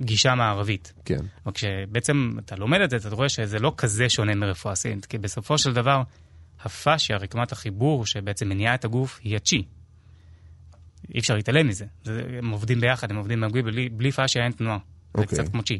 [0.00, 0.92] לגישה מערבית.
[1.04, 1.20] כן.
[1.46, 5.18] אבל כשבעצם אתה לומד את זה, אתה רואה שזה לא כזה שונה מרפואה סינית, כי
[5.18, 6.02] בסופו של דבר,
[6.60, 9.62] הפאשיה, רקמת החיבור שבעצם מניעה את הגוף, היא הצ'י.
[11.14, 11.84] אי אפשר להתעלם מזה.
[12.04, 14.78] זה, הם עובדים ביחד, הם עובדים במקביל, בלי, בלי פאשיה אין תנועה.
[15.14, 15.38] זה אוקיי.
[15.38, 15.78] קצת כמו צ'י.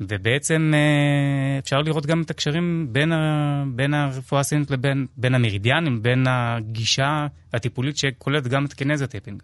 [0.00, 6.02] ובעצם אה, אפשר לראות גם את הקשרים בין, ה, בין הרפואה הסינית לבין בין המרידיאנים,
[6.02, 9.42] בין הגישה הטיפולית שכוללת גם את Kinesio Taping.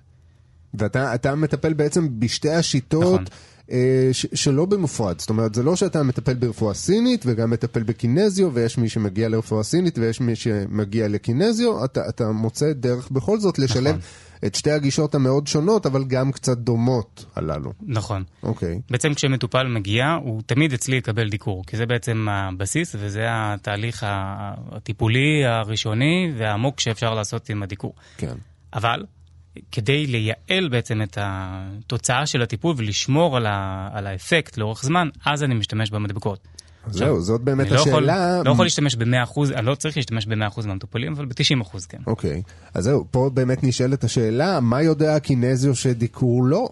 [0.74, 3.02] ואתה אתה מטפל בעצם בשתי השיטות.
[3.20, 3.24] נכון.
[3.70, 7.90] אה, ש- שלא במופרד, זאת אומרת, זה לא שאתה מטפל ברפואה סינית וגם מטפל ב
[7.90, 13.10] Kinesio, ויש מי שמגיע לרפואה סינית ויש מי שמגיע ל Kinesio, אתה, אתה מוצא דרך
[13.10, 14.00] בכל זאת לשלב נכון.
[14.46, 17.72] את שתי הגישות המאוד שונות, אבל גם קצת דומות הללו.
[17.86, 18.24] נכון.
[18.42, 24.06] אוקיי, בעצם כשמטופל מגיע, הוא תמיד אצלי יקבל דיקור, כי זה בעצם הבסיס וזה התהליך
[24.08, 27.94] הטיפולי הראשוני והעמוק שאפשר לעשות עם הדיקור.
[28.16, 28.34] כן.
[28.74, 29.04] אבל
[29.72, 35.42] כדי לייעל בעצם את התוצאה של הטיפול ולשמור על, ה- על האפקט לאורך זמן, אז
[35.42, 36.38] אני משתמש במדבקות.
[36.92, 38.42] זהו, זאת באמת לא יכול, השאלה.
[38.44, 41.98] לא יכול להשתמש ב-100%, אני לא צריך להשתמש ב-100% מהמטופלים, אבל ב-90% כן.
[42.06, 42.42] אוקיי,
[42.74, 46.68] אז זהו, פה באמת נשאלת השאלה, מה יודע הקינזיו שדיקור לא?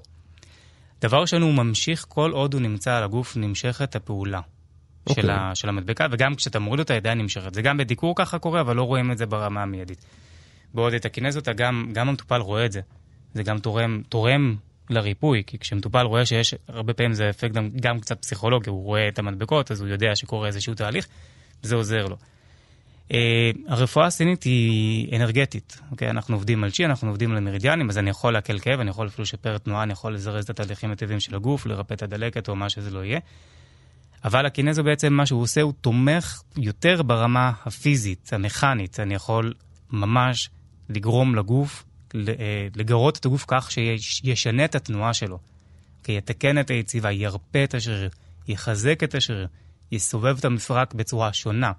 [1.00, 4.40] דבר ראשון, הוא ממשיך כל עוד הוא נמצא על הגוף, נמשכת הפעולה.
[5.07, 5.22] אוקיי.
[5.22, 7.55] של, ה, של המדבקה, וגם כשאתה מוריד אותה, היא עדיין נמשכת.
[7.55, 10.05] זה גם בדיקור ככה קורה, אבל לא רואים את זה ברמה המיידית.
[10.74, 12.81] בעוד את הקינזיות, גם, גם המטופל רואה את זה.
[13.35, 14.57] זה גם תורם, תורם
[14.90, 19.09] לריפוי, כי כשמטופל רואה שיש, הרבה פעמים זה אפקט גם, גם קצת פסיכולוגי, הוא רואה
[19.09, 21.07] את המדבקות, אז הוא יודע שקורה איזשהו תהליך,
[21.64, 22.16] וזה עוזר לו.
[23.09, 23.12] Uh,
[23.68, 26.11] הרפואה הסינית היא אנרגטית, אוקיי?
[26.11, 29.07] אנחנו עובדים על צ'י, אנחנו עובדים על מרידיאנים, אז אני יכול להקל כאב, אני יכול
[29.07, 32.57] אפילו לשפר תנועה, אני יכול לזרז את התהליכים הטבעיים של הגוף, לרפא את הדלקת או
[32.57, 33.18] מה שזה לא יהיה.
[34.25, 39.01] אבל הקינזו בעצם, מה שהוא עושה, הוא תומך יותר ברמה הפיזית, המכנית.
[39.01, 39.55] אני יכול
[39.90, 40.51] ממש
[40.88, 41.85] לגרום לגוף,
[42.76, 45.38] לגרות את הגוף כך שישנה את התנועה שלו.
[46.05, 48.11] כי יתקן את היציבה, ירפא את השריר,
[48.48, 49.46] יחזק את השריר,
[49.92, 51.72] יסובב את המפרק בצורה שונה.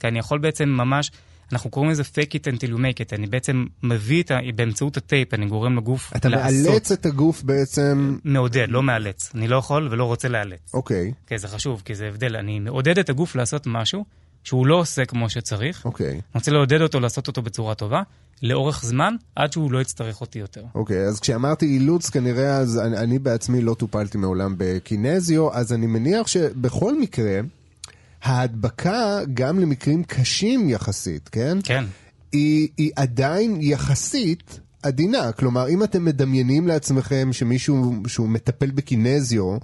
[0.00, 1.10] כי אני יכול בעצם ממש,
[1.52, 4.38] אנחנו קוראים לזה fake it until you make it, אני בעצם מביא את ה...
[4.54, 6.70] באמצעות הטייפ, אני גורם לגוף אתה לעשות.
[6.70, 8.18] מאלץ את הגוף בעצם...
[8.24, 9.30] מעודד, לא מאלץ.
[9.34, 10.74] אני לא יכול ולא רוצה לאלץ.
[10.74, 12.36] אוקיי, כן, זה חשוב, כי זה הבדל.
[12.36, 14.04] אני מעודד את הגוף לעשות משהו
[14.48, 15.84] שהוא לא עושה כמו שצריך.
[15.84, 16.10] אוקיי.
[16.10, 18.02] אני רוצה לעודד אותו לעשות אותו בצורה טובה,
[18.42, 20.64] לאורך זמן, עד שהוא לא יצטרך אותי יותר.
[20.74, 25.86] אוקיי, אז כשאמרתי אילוץ, כנראה אז אני, אני בעצמי לא טופלתי מעולם בקינזיו, אז אני
[25.86, 27.40] מניח שבכל מקרה,
[28.22, 31.58] ההדבקה, גם למקרים קשים יחסית, כן?
[31.64, 31.84] כן.
[32.32, 35.32] היא, היא עדיין יחסית עדינה.
[35.32, 39.56] כלומר, אם אתם מדמיינים לעצמכם שמישהו שהוא מטפל בקינזיו,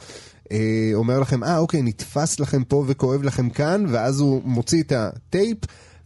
[0.52, 4.92] אה, אומר לכם, אה, אוקיי, נתפס לכם פה וכואב לכם כאן, ואז הוא מוציא את
[4.92, 5.58] הטייפ,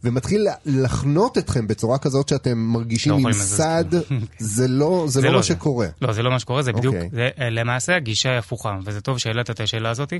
[0.03, 4.19] ומתחיל לחנות אתכם בצורה כזאת שאתם מרגישים לא עם יכולים לזוז סד, כלום.
[4.39, 5.87] זה לא זה לא מה שקורה.
[6.01, 7.09] לא, זה לא מה שקורה, זה בדיוק, אוקיי.
[7.13, 10.13] זה, אה, למעשה הגישה היא הפוכה, וזה טוב שהעלית את השאלה הזאת,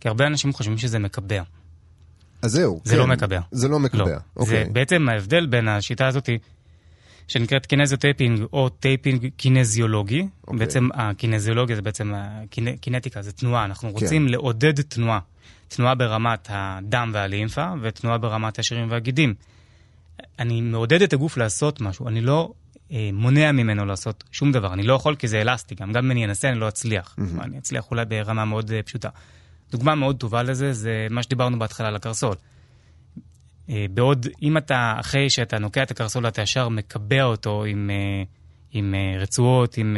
[0.00, 1.42] כי הרבה אנשים חושבים שזה מקבע.
[2.42, 2.80] אז זהו.
[2.84, 2.98] זה כן.
[2.98, 3.40] לא מקבע.
[3.50, 4.04] זה לא מקבע.
[4.04, 4.16] לא.
[4.36, 4.64] אוקיי.
[4.64, 6.28] זה בעצם ההבדל בין השיטה הזאת,
[7.28, 10.58] שנקראת Kinesio Taping או taping קינזיולוגי, אוקיי.
[10.58, 12.12] בעצם הקינזיולוגיה זה בעצם
[12.80, 13.94] קינטיקה, זה תנועה, אנחנו כן.
[13.94, 15.18] רוצים לעודד תנועה.
[15.68, 19.34] תנועה ברמת הדם והלימפה, ותנועה ברמת השרירים והגידים.
[20.38, 22.52] אני מעודד את הגוף לעשות משהו, אני לא
[22.92, 26.10] אה, מונע ממנו לעשות שום דבר, אני לא יכול כי זה אלסטי, גם, גם אם
[26.10, 27.16] אני אנסה אני לא אצליח.
[27.18, 27.42] Mm-hmm.
[27.42, 29.08] אני אצליח אולי ברמה מאוד אה, פשוטה.
[29.70, 32.34] דוגמה מאוד טובה לזה זה מה שדיברנו בהתחלה על הקרסול.
[33.70, 38.22] אה, בעוד אם אתה, אחרי שאתה נוקע את הקרסול, אתה ישר מקבע אותו עם, אה,
[38.72, 39.96] עם אה, רצועות, עם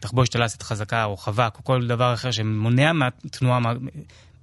[0.00, 3.72] תחבושת אלסטית חזקה או חבק או כל דבר אחר שמונע מהתנועה, מה-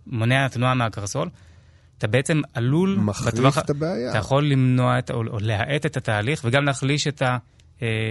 [0.08, 1.30] מונע תנועה מהקרסול,
[1.98, 2.98] אתה בעצם עלול...
[3.00, 4.10] מחריף בטווח את הבעיה.
[4.10, 7.38] אתה יכול למנוע את, או, או להאט את התהליך וגם להחליש את, ה,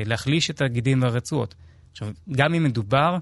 [0.06, 1.54] להחליש את הגידים והרצועות.
[1.92, 3.16] עכשיו, גם אם מדובר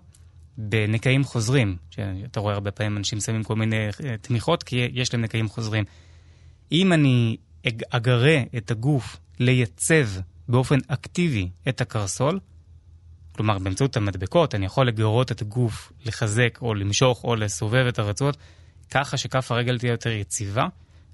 [0.59, 3.89] בנקעים חוזרים, שאתה רואה הרבה פעמים אנשים שמים כל מיני
[4.21, 5.85] תמיכות כי יש להם נקעים חוזרים.
[6.73, 7.37] אם אני
[7.69, 10.07] אג- אגרה את הגוף לייצב
[10.49, 12.41] באופן אקטיבי את הקרסול,
[13.33, 18.37] כלומר באמצעות המדבקות, אני יכול לגרות את הגוף לחזק או למשוך או לסובב את הרצועות,
[18.91, 20.67] ככה שכף הרגל תהיה יותר יציבה,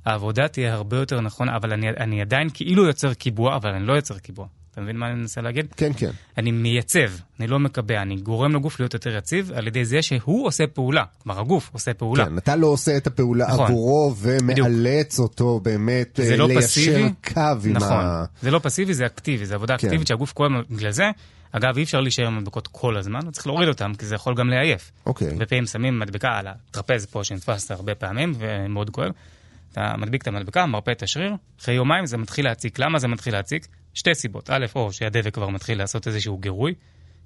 [0.04, 3.92] העבודה תהיה הרבה יותר נכונה, אבל אני, אני עדיין כאילו יוצר קיבוע, אבל אני לא
[3.92, 4.46] יוצר קיבוע.
[4.72, 5.66] אתה מבין מה אני מנסה להגיד?
[5.76, 6.10] כן, כן.
[6.38, 10.46] אני מייצב, אני לא מקבע, אני גורם לגוף להיות יותר יציב על ידי זה שהוא
[10.46, 11.04] עושה פעולה.
[11.22, 12.26] כלומר, הגוף עושה פעולה.
[12.26, 13.66] כן, אתה לא עושה את הפעולה נכון.
[13.66, 17.08] עבורו ומאלץ אותו באמת זה אה, לא ליישר פסיבי.
[17.34, 18.04] קו עם נכון.
[18.04, 18.24] ה...
[18.42, 19.86] זה לא פסיבי, זה אקטיבי, זה עבודה כן.
[19.86, 21.04] אקטיבית שהגוף קורא בגלל זה.
[21.52, 24.50] אגב, אי אפשר להישאר עם מדבקות כל הזמן, צריך להוריד אותן, כי זה יכול גם
[24.50, 24.90] לעייף.
[25.06, 25.28] אוקיי.
[25.28, 29.10] הרבה פעמים שמים מדבקה על הטרפז פה שנתפס הרבה פעמים, ומאוד כואב.
[29.72, 32.78] אתה מדביק את המדבקה, מרפא את השריר, אחרי יומיים זה מתחיל להציק.
[32.78, 33.66] למה זה מתחיל להציק?
[33.98, 34.50] שתי סיבות.
[34.50, 36.74] א', או שהדבק כבר מתחיל לעשות איזשהו גירוי,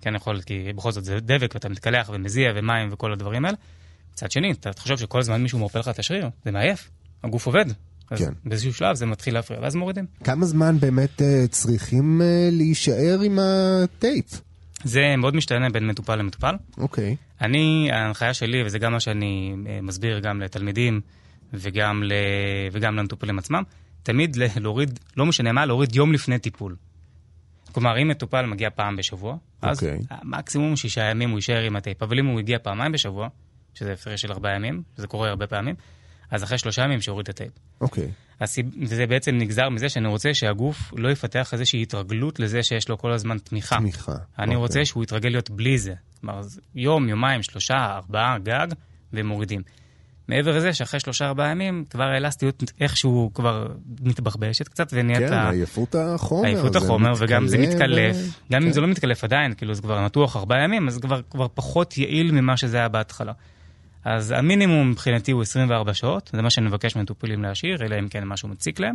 [0.00, 3.56] כן יכול, כי בכל זאת זה דבק ואתה מתקלח ומזיע ומים וכל הדברים האלה.
[4.12, 6.90] מצד שני, אתה תחשוב שכל הזמן מישהו מרפא לך את השריר, זה מעייף,
[7.24, 7.64] הגוף עובד.
[8.10, 8.32] אז כן.
[8.44, 10.06] באיזשהו שלב זה מתחיל להפריע, ואז מורידים.
[10.24, 14.26] כמה זמן באמת אה, צריכים אה, להישאר עם הטייפ?
[14.84, 16.54] זה מאוד משתנה בין מטופל למטופל.
[16.78, 17.16] אוקיי.
[17.40, 21.00] אני, ההנחיה שלי, וזה גם מה שאני אה, מסביר גם לתלמידים
[21.52, 22.12] וגם, ל...
[22.72, 23.62] וגם למטופלים עצמם,
[24.02, 26.76] תמיד להוריד, לא משנה מה, להוריד יום לפני טיפול.
[27.72, 29.98] כלומר, אם מטופל מגיע פעם בשבוע, אז אוקיי.
[30.22, 32.02] מקסימום שישה ימים הוא יישאר עם הטייפ.
[32.02, 33.28] אבל אם הוא הגיע פעמיים בשבוע,
[33.74, 35.74] שזה הפרש של ארבעה ימים, שזה קורה הרבה פעמים,
[36.30, 37.52] אז אחרי שלושה ימים שיוריד את הטייפ.
[37.80, 38.10] אוקיי.
[38.40, 38.66] הסיב...
[38.80, 43.12] וזה בעצם נגזר מזה שאני רוצה שהגוף לא יפתח איזושהי התרגלות לזה שיש לו כל
[43.12, 43.76] הזמן תמיכה.
[43.76, 44.12] תמיכה.
[44.12, 44.56] אני אוקיי.
[44.56, 45.94] רוצה שהוא יתרגל להיות בלי זה.
[46.20, 46.40] כלומר,
[46.74, 48.66] יום, יומיים, שלושה, ארבעה גג,
[49.12, 49.62] ומורידים.
[50.28, 53.66] מעבר לזה שאחרי שלושה, ארבעה ימים, כבר האלסטיות איכשהו כבר
[54.02, 55.28] מתבחבשת קצת, ונהיית...
[55.30, 56.48] כן, עייפות החומר.
[56.48, 58.16] עייפות זה החומר, וגם זה מתקלף.
[58.16, 58.72] ו- גם אם כן.
[58.72, 62.32] זה לא מתקלף עדיין, כאילו זה כבר נתוח ארבעה ימים, אז כבר, כבר פחות יעיל
[62.32, 63.32] ממה שזה היה בהתחלה.
[64.04, 68.24] אז המינימום מבחינתי הוא 24 שעות, זה מה שאני מבקש ממטופלים להשאיר, אלא אם כן
[68.24, 68.94] משהו מציק להם,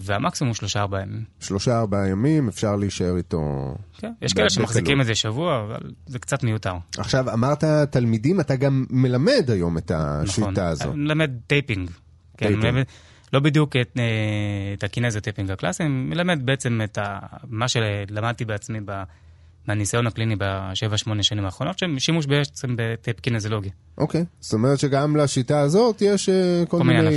[0.00, 1.24] והמקסימום שלושה ארבעה ימים.
[1.40, 3.74] שלושה ארבעה ימים אפשר להישאר איתו.
[3.98, 4.50] כן, יש כאלה.
[4.50, 6.74] שמחזיקים את זה שבוע, אבל זה קצת מיותר.
[6.98, 10.92] עכשיו, אמרת תלמידים, אתה גם מלמד היום את השיטה נכון.
[10.92, 11.90] אני מלמד taping.
[12.36, 12.64] כן, taping.
[12.64, 12.84] מלמד,
[13.32, 14.04] לא בדיוק את, אה,
[14.78, 19.02] את ה Kinesio Taping הקלאסי, אני מלמד בעצם את ה, מה שלמדתי בעצמי ב,
[19.68, 23.70] מהניסיון הקליני בשבע, שמונה שנים האחרונות, שהם שימוש בעצם בטייפ קינזיולוגי.
[23.98, 24.24] אוקיי.
[24.40, 27.16] זאת אומרת שגם לשיטה הזאת יש אה, כל כל מיני מיני...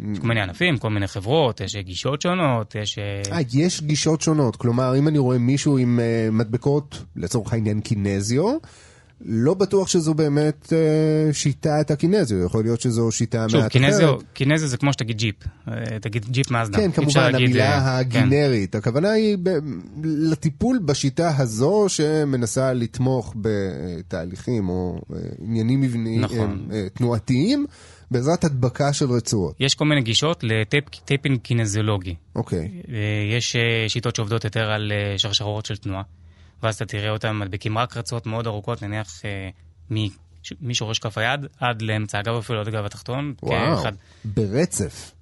[0.00, 2.98] אה, יש כל מיני ענפים, כל מיני חברות, יש גישות שונות, יש...
[2.98, 4.56] אה, אה, יש גישות שונות.
[4.56, 8.56] כלומר, אם אני רואה מישהו עם uh, מדבקות, לצורך העניין קינזיו,
[9.20, 14.22] לא בטוח שזו באמת uh, שיטת הקינזיו, יכול להיות שזו שיטה שוב, מעט אחרת.
[14.32, 15.34] קינזיו זה כמו שתגיד ג'יפ,
[15.68, 16.78] אה, תגיד ג'יפ מאזדה.
[16.78, 18.18] כן, כמובן, המילה אה, כן.
[18.18, 18.74] הגנרית.
[18.74, 19.58] הכוונה היא ב-
[20.04, 26.66] לטיפול בשיטה הזו שמנסה לתמוך בתהליכים או אה, עניינים מבניים, נכון.
[26.70, 27.66] אה, אה, תנועתיים,
[28.10, 29.56] בעזרת הדבקה של רצועות.
[29.60, 32.14] יש כל מיני גישות ל taping קינזיולוגי.
[32.36, 32.82] אוקיי.
[32.88, 36.02] אה, יש אה, שיטות שעובדות יותר על אה, שרשרות של תנועה,
[36.62, 39.22] ואז אתה תראה אותם מדביקים רק רצועות מאוד ארוכות, נניח
[40.60, 43.92] משורש כף היד עד לאמצע הגב, אפילו עד הגב התחתון, וואו, כאחד,
[44.24, 45.12] ברצף.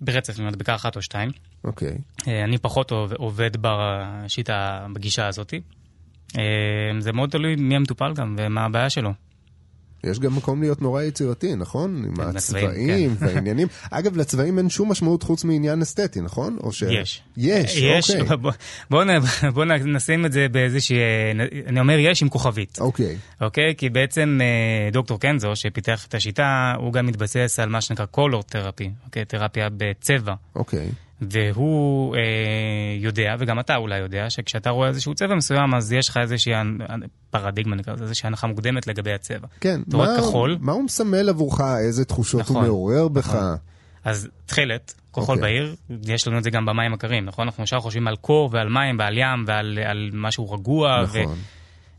[0.00, 1.30] ברצף מדבקה אחת או שתיים.
[1.64, 1.98] אוקיי.
[2.26, 5.54] אני פחות עובד, בשיטה, בגישה הזאת.
[6.98, 9.12] זה מאוד תלוי מי המטופל גם ומה הבעיה שלו.
[10.06, 12.04] יש גם מקום להיות נורא יצירתי, נכון?
[12.06, 13.26] עם כן, הצבעים כן.
[13.26, 13.68] והעניינים.
[13.90, 16.56] אגב, לצבעים אין שום משמעות חוץ מעניין אסתטי, נכון?
[16.62, 16.82] או ש...
[16.82, 17.22] יש.
[17.36, 18.36] יש, יש, אוקיי.
[18.90, 19.04] בוא-
[19.54, 20.96] בוא נשים את זה באיזושהי,
[21.66, 22.78] אני אומר יש עם כוכבית.
[22.80, 23.16] אוקיי.
[23.40, 23.74] אוקיי?
[23.78, 28.42] כי בעצם אה, דוקטור קנזו, שפיתח את השיטה, הוא גם מתבסס על מה שנקרא קולור
[28.42, 29.24] תרפי, אוקיי?
[29.24, 30.34] תרפיה בצבע.
[30.56, 30.88] אוקיי.
[31.20, 32.20] והוא אה,
[32.98, 36.52] יודע, וגם אתה אולי יודע, שכשאתה רואה איזשהו צבע מסוים, אז יש לך איזושהי
[37.30, 39.46] פרדיגמה, נקרא לזה, איזושהי הנחה מוקדמת לגבי הצבע.
[39.60, 39.80] כן.
[39.88, 41.60] אתה רואה מה- כחול, מה הוא מסמל עבורך?
[41.60, 43.28] איזה תחושות הוא נכון, מעורר בך?
[43.28, 43.56] נכון.
[44.04, 45.40] אז תכלת, כחול אוקיי.
[45.40, 45.74] בהיר,
[46.06, 47.46] יש לנו את זה גם במים הקרים, נכון?
[47.46, 51.04] אנחנו ישר חושבים על קור ועל מים ועל ים ועל על משהו רגוע.
[51.12, 51.38] ו- נכון.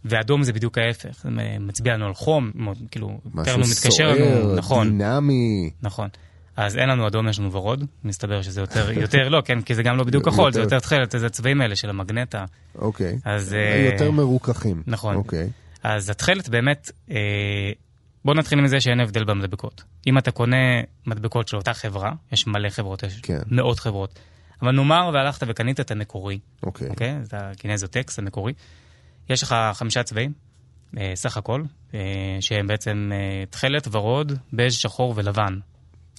[0.05, 2.51] ואדום זה בדיוק ההפך, זה מצביע לנו על חום,
[2.91, 5.69] כאילו, יותר משהו לנו מתקשר לנו, סוער, נכון, דינמי.
[5.81, 6.09] נכון.
[6.57, 9.83] אז אין לנו אדום, יש לנו ורוד, מסתבר שזה יותר, יותר לא, כן, כי זה
[9.83, 12.45] גם לא בדיוק כחול, זה יותר- תכלת, זה הצבעים האלה של המגנטה.
[12.75, 13.19] אוקיי.
[13.25, 13.53] אז...
[13.53, 14.83] אה, יותר מרוככים.
[14.87, 15.15] נכון.
[15.15, 15.49] אוקיי.
[15.83, 17.71] אז התכלת באמת, אה,
[18.25, 19.83] בוא נתחיל מזה שאין הבדל במדבקות.
[20.07, 23.39] אם אתה קונה מדבקות של אותה חברה, יש מלא חברות, יש כן.
[23.51, 24.19] מאות חברות,
[24.61, 26.89] אבל נאמר והלכת וקנית את המקורי, אוקיי.
[26.89, 27.17] אוקיי?
[27.27, 28.53] את הקינזוטקס המקורי.
[29.29, 30.33] יש לך חמישה צבעים,
[30.97, 31.99] אה, סך הכל, אה,
[32.39, 35.59] שהם בעצם אה, תכלת, ורוד, בז', שחור ולבן.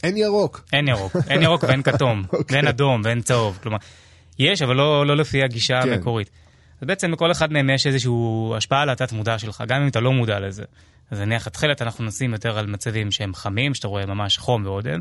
[0.02, 0.64] אין ירוק.
[0.72, 2.56] אין ירוק, אין ירוק ואין כתום, אוקיי.
[2.56, 3.58] ואין אדום ואין צהוב.
[3.62, 3.78] כלומר,
[4.38, 5.92] יש, אבל לא, לא לפי הגישה כן.
[5.92, 6.30] המקורית.
[6.80, 8.12] אז בעצם לכל אחד מהם יש איזושהי
[8.56, 10.64] השפעה על התת מודע שלך, גם אם אתה לא מודע לזה.
[11.10, 15.00] אז נניח התכלת אנחנו נשים יותר על מצבים שהם חמים, שאתה רואה ממש חום ואודם,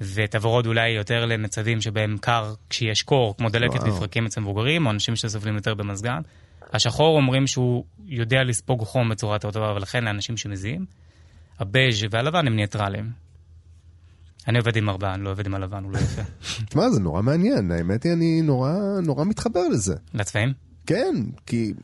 [0.00, 3.82] ואת הוורוד אולי יותר למצבים שבהם קר כשיש קור, כמו דלקת.
[3.82, 6.20] מפרקים אצל מבוגרים, או אנשים שסובלים יותר במזגן.
[6.72, 10.86] השחור אומרים שהוא יודע לספוג חום בצורה יותר טובה, ולכן לאנשים שמזיעים.
[11.60, 13.23] הבז' והלבן הם ניטרלים.
[14.48, 16.22] אני עובד עם ארבעה, אני לא עובד עם הלבן, הוא לא יפה.
[16.68, 17.70] תשמע, זה נורא מעניין.
[17.70, 19.94] האמת היא, אני נורא נורא מתחבר לזה.
[20.14, 20.52] לצבעים?
[20.86, 21.14] כן,
[21.46, 21.74] כי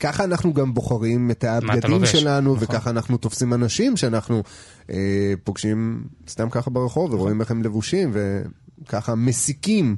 [0.00, 2.64] ככה אנחנו גם בוחרים את הבגדים שלנו, נכון.
[2.64, 4.42] וככה אנחנו תופסים אנשים שאנחנו
[4.90, 8.12] אה, פוגשים סתם ככה ברחוב, ורואים איך הם לבושים,
[8.82, 9.96] וככה מסיקים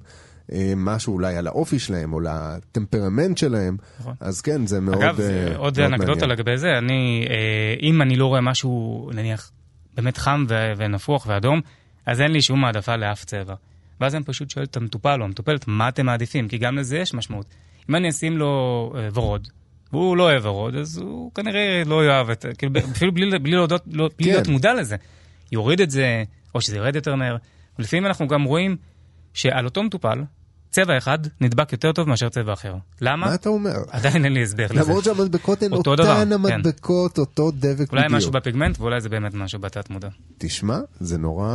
[0.53, 3.77] אה, משהו אולי על האופי שלהם, או לטמפרמנט שלהם.
[4.01, 4.15] נכון.
[4.21, 6.27] אז כן, זה מאוד אגב, אה, עוד אנקדוטה.
[6.27, 9.51] לגבי זה, אני, אה, אם אני לא רואה משהו, נניח,
[9.97, 10.45] באמת חם
[10.77, 11.61] ונפוח ואדום,
[12.07, 13.55] אז אין לי שום העדפה לאף צבע.
[14.01, 16.49] ואז אני פשוט שואל את המטופל או המטופלת, מה אתם מעדיפים?
[16.49, 17.47] כי גם לזה יש משמעות.
[17.91, 19.49] אם אני אשים לו אה, ורוד,
[19.93, 22.47] והוא לא אוהב ורוד, אז הוא כנראה לא יאהב את...
[22.59, 24.33] כאילו, אפילו בלי, בלי, להודות, לא, בלי כן.
[24.33, 24.97] להיות מודע לזה.
[25.53, 27.37] יוריד את זה, או שזה ירד יותר מהר.
[27.79, 28.77] ולפעמים אנחנו גם רואים
[29.35, 30.23] שעל אותו מטופל,
[30.73, 32.75] צבע אחד נדבק יותר טוב מאשר צבע אחר.
[33.01, 33.27] למה?
[33.27, 33.77] מה אתה אומר?
[33.91, 34.75] עדיין אין לי הסבר לזה.
[34.75, 36.33] למרות שהמדבקות הן אותן דבר, כן.
[36.33, 38.17] המדבקות, אותו דבק אולי בדיוק.
[38.17, 40.09] משהו בפיגמנט ואולי זה באמת משהו בתת מודע.
[40.39, 41.49] תשמע, זה נורא,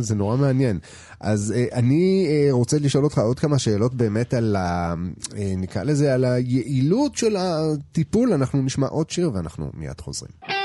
[0.00, 0.78] זה נורא מעניין.
[1.20, 4.94] אז אה, אני אה, רוצה לשאול אותך עוד כמה שאלות באמת על ה...
[5.36, 8.32] אה, נקרא לזה, על היעילות של הטיפול.
[8.32, 10.61] אנחנו נשמע עוד שיר ואנחנו מיד חוזרים.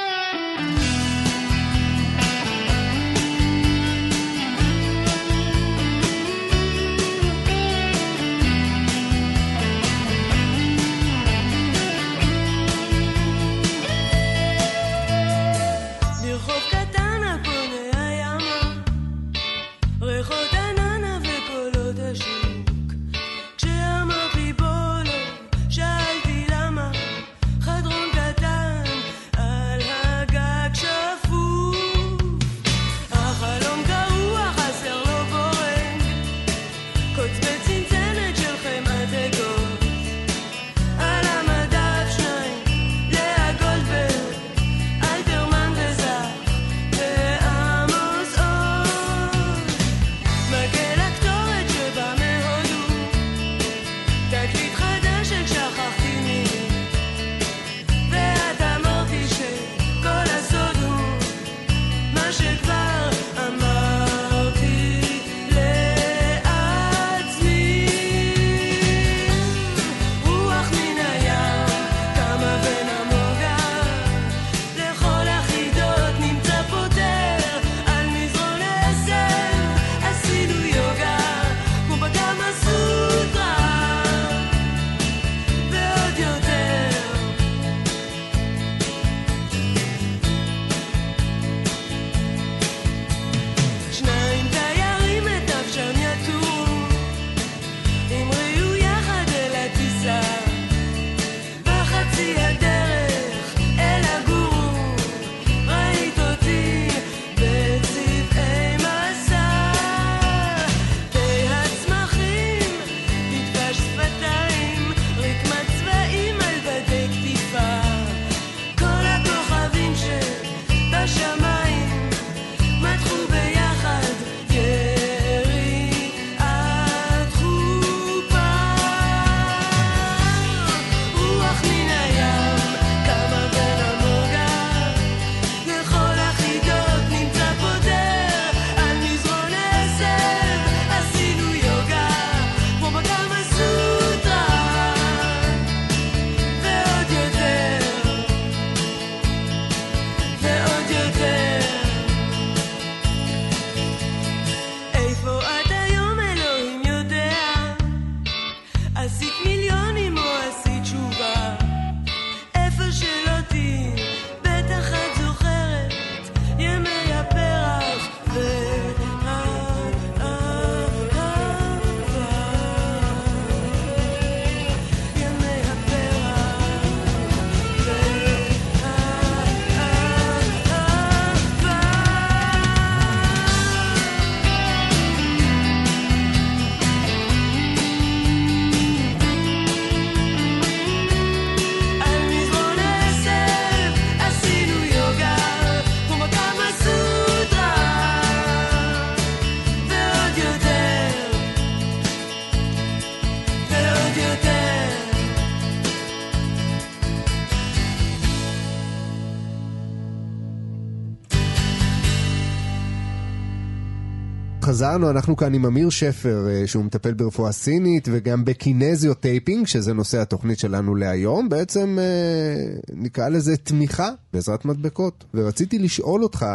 [214.77, 219.67] חזרנו, אנחנו כאן עם אמיר שפר, אה, שהוא מטפל ברפואה סינית, וגם ב Kinesio Taping,
[219.67, 221.49] שזה נושא התוכנית שלנו להיום.
[221.49, 225.25] בעצם אה, נקרא לזה תמיכה בעזרת מדבקות.
[225.33, 226.45] ורציתי לשאול אותך,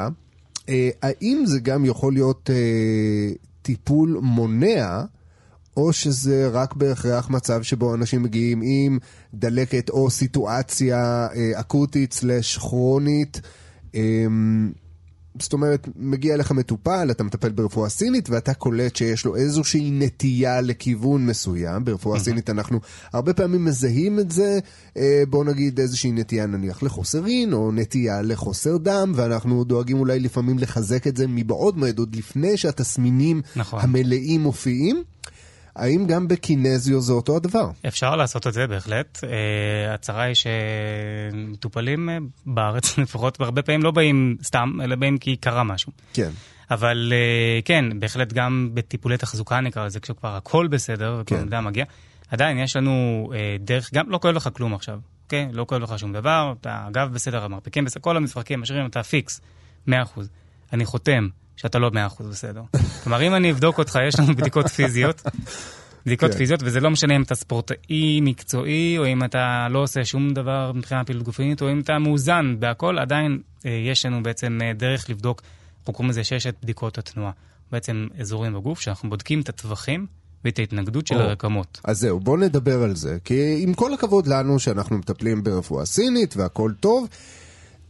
[0.68, 2.50] אה, האם זה גם יכול להיות
[3.62, 5.02] טיפול מונע,
[5.76, 8.98] או שזה רק בהכרח מצב שבו אנשים מגיעים עם
[9.34, 13.40] דלקת או סיטואציה אקוטית slash כרונית?
[15.40, 20.60] זאת אומרת, מגיע אליך מטופל, אתה מטפל ברפואה סינית, ואתה קולט שיש לו איזושהי נטייה
[20.60, 21.84] לכיוון מסוים.
[21.84, 22.80] ברפואה סינית אנחנו
[23.12, 24.58] הרבה פעמים מזהים את זה,
[24.96, 30.58] אה, בוא נגיד איזושהי נטייה נניח לחוסרין, או נטייה לחוסר דם, ואנחנו דואגים אולי לפעמים
[30.58, 33.80] לחזק את זה מבעוד מועד, עוד לפני שהתסמינים נכון.
[33.82, 35.02] המלאים מופיעים.
[35.76, 37.70] האם גם בקינזיו זה אותו הדבר?
[37.88, 39.24] אפשר לעשות את זה בהחלט.
[39.24, 45.36] אה, הצרה היא שמטופלים אה, בארץ לפחות, והרבה פעמים לא באים סתם, אלא באים כי
[45.36, 45.92] קרה משהו.
[46.12, 46.30] כן.
[46.70, 51.44] אבל אה, כן, בהחלט גם בטיפולי תחזוקה נקרא לזה, כשכבר הכל בסדר, וכבר כן.
[51.44, 51.84] מידע מגיע,
[52.28, 55.48] עדיין יש לנו אה, דרך, גם לא כואב לך כלום עכשיו, אוקיי?
[55.52, 59.40] לא כואב לך שום דבר, אתה הגב בסדר, המרפקים בסדר, כל המפרקים, משאירים אתה פיקס,
[59.88, 59.92] 100%.
[60.72, 62.62] אני חותם שאתה לא 100% בסדר.
[63.02, 65.22] כלומר, אם אני אבדוק אותך, יש לנו בדיקות פיזיות.
[66.06, 66.38] בדיקות כן.
[66.38, 70.72] פיזיות, וזה לא משנה אם אתה ספורטאי מקצועי, או אם אתה לא עושה שום דבר
[70.74, 75.10] מבחינה פעילות גופנית, או אם אתה מאוזן בהכל, עדיין אה, יש לנו בעצם אה, דרך
[75.10, 75.42] לבדוק,
[75.80, 77.32] אנחנו קוראים לזה ששת בדיקות התנועה.
[77.72, 80.06] בעצם אזורים בגוף, שאנחנו בודקים את הטווחים
[80.44, 81.20] ואת ההתנגדות של או.
[81.20, 81.80] הרקמות.
[81.84, 83.18] אז זהו, בואו נדבר על זה.
[83.24, 87.08] כי עם כל הכבוד לנו שאנחנו מטפלים ברפואה סינית והכל טוב,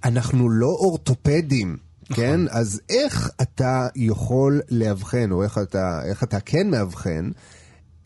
[0.05, 1.77] אנחנו לא אורתופדים,
[2.15, 2.41] כן?
[2.51, 7.31] אז איך אתה יכול לאבחן, או איך אתה, איך אתה כן מאבחן,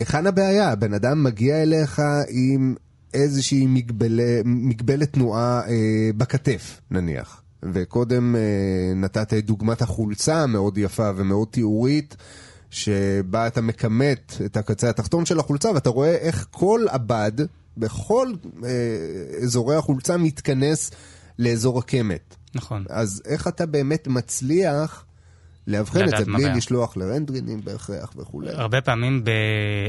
[0.00, 0.72] היכן הבעיה?
[0.72, 2.74] הבן אדם מגיע אליך עם
[3.14, 7.42] איזושהי מגבלה, מגבלת תנועה אה, בכתף, נניח.
[7.72, 12.16] וקודם אה, נתת את דוגמת החולצה המאוד יפה ומאוד תיאורית,
[12.70, 17.32] שבה אתה מכמת את הקצה התחתון של החולצה, ואתה רואה איך כל הבד,
[17.76, 18.32] בכל
[18.64, 18.70] אה,
[19.42, 20.90] אזורי החולצה, מתכנס
[21.38, 22.36] לאזור הקמת.
[22.56, 22.84] נכון.
[22.88, 25.04] אז איך אתה באמת מצליח
[25.66, 26.56] לאבחן את זה בלי הבעיה.
[26.56, 28.50] לשלוח לרנטגנים בהכרח וכולי?
[28.50, 29.24] הרבה פעמים.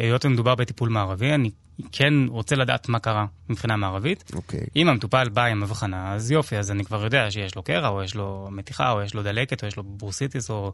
[0.02, 1.52] היות ומדובר בטיפול מערבי, אני
[1.92, 4.32] כן רוצה לדעת מה קרה מבחינה מערבית.
[4.34, 4.66] אוקיי.
[4.76, 8.04] אם המטופל בא עם הבחנה, אז יופי, אז אני כבר יודע שיש לו קרע, או
[8.04, 10.72] יש לו מתיחה, או יש לו דלקת, או יש לו בורסיטיס, או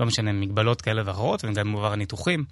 [0.00, 2.44] לא משנה, מגבלות כאלה ואחרות, וגם עבר ניתוחים,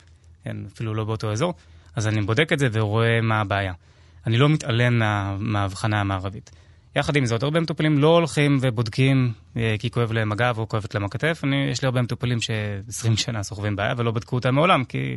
[0.45, 1.55] כן, אפילו לא באותו אזור,
[1.97, 3.73] אז אני בודק את זה ורואה מה הבעיה.
[4.27, 6.51] אני לא מתעלם מה, מההבחנה המערבית.
[6.97, 10.95] יחד עם זאת, הרבה מטופלים לא הולכים ובודקים אה, כי כואב להם הגב או כואבת
[10.95, 11.41] להם הכתף.
[11.45, 15.17] אני, יש לי הרבה מטופלים ש-20 שנה סוחבים בעיה ולא בדקו אותה מעולם, כי,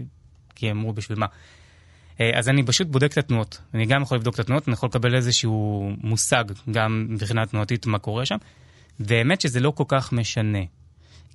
[0.55, 1.25] כי אמרו בשביל מה.
[2.21, 3.61] אה, אז אני פשוט בודק את התנועות.
[3.73, 7.99] אני גם יכול לבדוק את התנועות, אני יכול לקבל איזשהו מושג, גם מבחינה תנועתית, מה
[7.99, 8.37] קורה שם.
[8.99, 10.63] והאמת שזה לא כל כך משנה.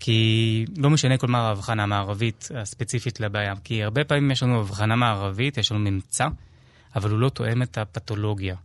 [0.01, 3.55] כי לא משנה כל מה ההבחנה המערבית הספציפית לבעיה.
[3.65, 6.27] כי הרבה פעמים יש לנו הבחנה מערבית, יש לנו ממצא,
[6.97, 8.57] אבל הוא לא תואם את הפתולוגיה.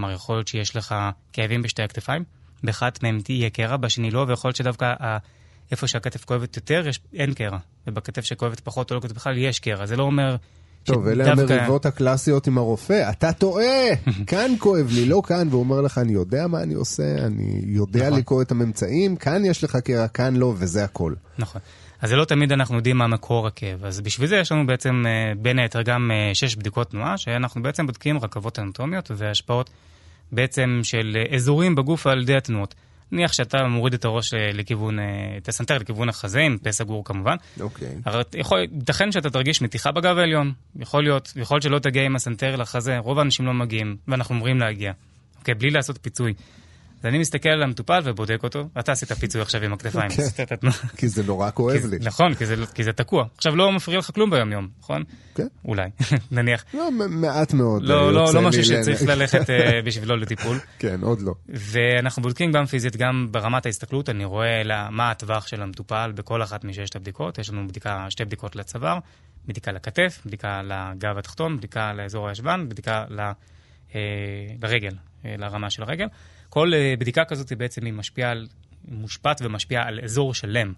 [0.00, 0.94] כלומר, יכול להיות שיש לך
[1.32, 2.24] כאבים בשתי הכתפיים,
[2.64, 5.18] באחת מהם תהיה קרע, בשני לא, ויכול להיות שדווקא ה-
[5.70, 7.58] איפה שהכתף כואבת יותר, יש, אין קרע.
[7.86, 9.86] ובכתף שכואבת פחות או לא כואבת בכלל, יש קרע.
[9.86, 10.36] זה לא אומר...
[10.84, 13.10] טוב, אלה שדווקא- המריבות הקלאסיות עם הרופא.
[13.10, 13.96] אתה טועה!
[14.26, 18.06] כאן כואב לי, לא כאן, והוא אומר לך, אני יודע מה אני עושה, אני יודע
[18.06, 18.18] נכון.
[18.18, 21.14] לקרוא את הממצאים, כאן יש לך קרע, כאן לא, וזה הכל.
[21.38, 21.60] נכון.
[22.00, 23.84] אז זה לא תמיד אנחנו יודעים מה מקור הכאב.
[23.84, 27.62] אז בשביל זה יש לנו בעצם, אה, בין היתר, גם אה, שש בדיקות תנועה, שאנחנו
[27.62, 29.70] בעצם בודקים רכבות אנטומיות והשפעות
[30.32, 32.74] בעצם של אזורים בגוף על ידי התנועות.
[33.12, 35.04] נניח שאתה מוריד את הראש אה, לכיוון, אה,
[35.36, 37.36] את הסנטר לכיוון החזה, עם פה סגור כמובן.
[37.60, 37.88] אוקיי.
[38.04, 42.16] הרי יכול, ייתכן שאתה תרגיש מתיחה בגב העליון, יכול להיות, יכול להיות שלא תגיע עם
[42.16, 44.92] הסנטר לחזה, רוב האנשים לא מגיעים, ואנחנו אומרים להגיע,
[45.38, 46.34] אוקיי, בלי לעשות פיצוי.
[47.00, 50.10] אז אני מסתכל על המטופל ובודק אותו, אתה עשית פיצוי עכשיו עם הכתפיים.
[50.10, 50.44] כן.
[50.96, 51.98] כי זה נורא כואב לי.
[52.02, 52.34] נכון,
[52.74, 53.24] כי זה- תקוע.
[53.36, 55.02] עכשיו לא מפריע לך כלום ביום יום, נכון?
[55.34, 55.46] כן.
[55.64, 55.90] אולי,
[56.32, 56.64] נניח.
[56.74, 57.82] לא, מעט מאוד.
[57.82, 60.58] אה, לא, לא, יוצא לא לי משהו שצריך ללכת אה, בשבילו לטיפול.
[60.78, 61.34] כן, עוד לא.
[61.48, 66.64] ואנחנו בודקים גם פיזית, גם ברמת ההסתכלות, אני רואה מה הטווח של המטופל בכל אחת
[66.64, 67.38] מששת הבדיקות.
[67.38, 68.98] יש לנו בדיקה, שתי בדיקות לצוואר,
[69.46, 73.04] בדיקה לכתף, בדיקה לגב התחתון, בדיקה לאזור הישבן, בדיקה
[73.94, 74.00] אה,
[74.62, 74.94] לרגל,
[75.24, 76.06] אה, לרמה של הרגל.
[76.50, 78.46] כל אה, בדיקה כזאת היא בעצם היא משפיעה על,
[78.88, 80.72] מושפעת ומשפיעה על אזור שלם.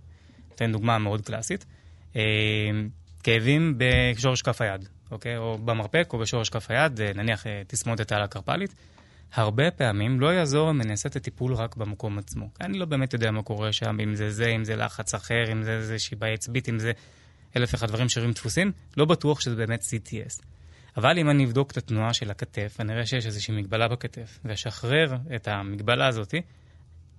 [0.54, 1.64] אתן דוגמה מאוד קלאסית.
[2.16, 2.22] אה,
[3.22, 5.36] כאבים בשורש כף היד, אוקיי?
[5.36, 8.74] או במרפק או בשורש כף היד, אה, נניח תסמונת על הקרפלית.
[9.34, 12.48] הרבה פעמים לא יעזור אם אני אעשה את הטיפול רק במקום עצמו.
[12.60, 15.62] אני לא באמת יודע מה קורה שם, אם זה זה, אם זה לחץ אחר, אם
[15.62, 16.92] זה איזושהי בעיה עצבית, אם זה
[17.56, 20.51] אלף ואחד דברים שרירים דפוסים, לא בטוח שזה באמת CTS.
[20.96, 25.16] אבל אם אני אבדוק את התנועה של הכתף, אני אראה שיש איזושהי מגבלה בכתף, ואשחרר
[25.36, 26.34] את המגבלה הזאת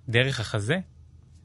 [0.08, 0.76] דרך החזה,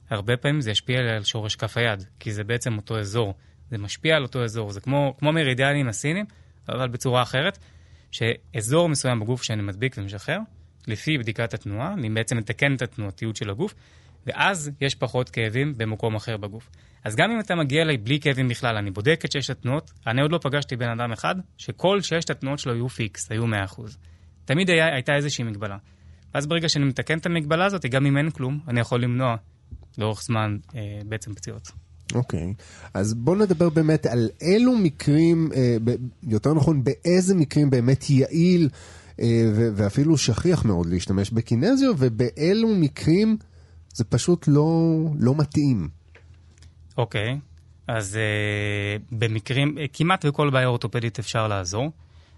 [0.10, 3.34] הרבה פעמים זה ישפיע על שורש כף היד, כי זה בעצם אותו אזור.
[3.72, 4.72] זה משפיע על אותו אזור.
[4.72, 6.26] זה כמו, כמו מרידיאנים הסינים,
[6.70, 7.58] אבל בצורה אחרת,
[8.12, 10.40] שאזור מסוים בגוף שאני מדביק ומשחרר,
[10.88, 13.74] לפי בדיקת התנועה, אני בעצם מתקן את התנועתיות של הגוף,
[14.28, 16.70] ואז יש פחות כאבים במקום אחר בגוף.
[17.04, 20.22] אז גם אם אתה מגיע אליי בלי כאבים בכלל, אני בודק את ששת התנועות, אני
[20.22, 23.48] עוד לא פגשתי בן אדם אחד שכל ששת התנועות שלו היו פיקס, היו 100%.
[24.46, 25.78] תמיד היה, הייתה איזושהי מגבלה.
[26.34, 29.36] ואז ברגע שאני מתקן את המגבלה הזאת, גם אם אין כלום, אני יכול למנוע
[29.98, 31.72] לאורך זמן אה, בעצם פציעות.
[32.16, 32.54] אוקיי,
[32.94, 38.70] אז בוא נדבר באמת על אילו מקרים, אה, ב- יותר נכון, באיזה מקרים באמת יעיל
[39.20, 43.38] אה, ו- ואפילו שכיח מאוד להשתמש בקינזיו, ובאילו מקרים
[43.94, 45.90] זה פשוט לא, לא מתאים.
[46.98, 47.40] אוקיי,
[47.88, 51.92] אז אה, במקרים, אה, כמעט בכל בעיה אורתופדית אפשר לעזור.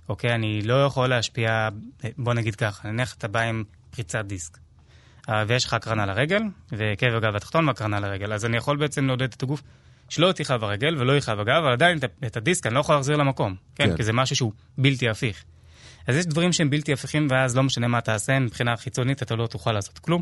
[0.09, 1.69] אוקיי, אני לא יכול להשפיע,
[2.03, 4.57] אה, בוא נגיד ככה, נניח אתה בא עם פריצת דיסק,
[5.47, 6.41] ויש לך הקרנה לרגל,
[6.71, 9.61] וכאב הגב התחתון והקרנה לרגל, אז אני יכול בעצם לעודד את הגוף
[10.09, 13.55] שלא תכאב הרגל ולא יכאב הגב, אבל עדיין את הדיסק אני לא יכול להחזיר למקום,
[13.75, 13.89] כן?
[13.89, 13.97] כן.
[13.97, 15.43] כי זה משהו שהוא בלתי הפיך.
[16.07, 19.47] אז יש דברים שהם בלתי הפיכים, ואז לא משנה מה תעשה, מבחינה חיצונית אתה לא
[19.47, 20.21] תוכל לעשות כלום,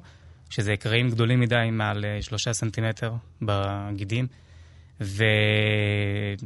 [0.49, 4.27] שזה קרעים גדולים מדי מעל אה, שלושה סנטימטר בגידים,
[5.01, 5.23] ו...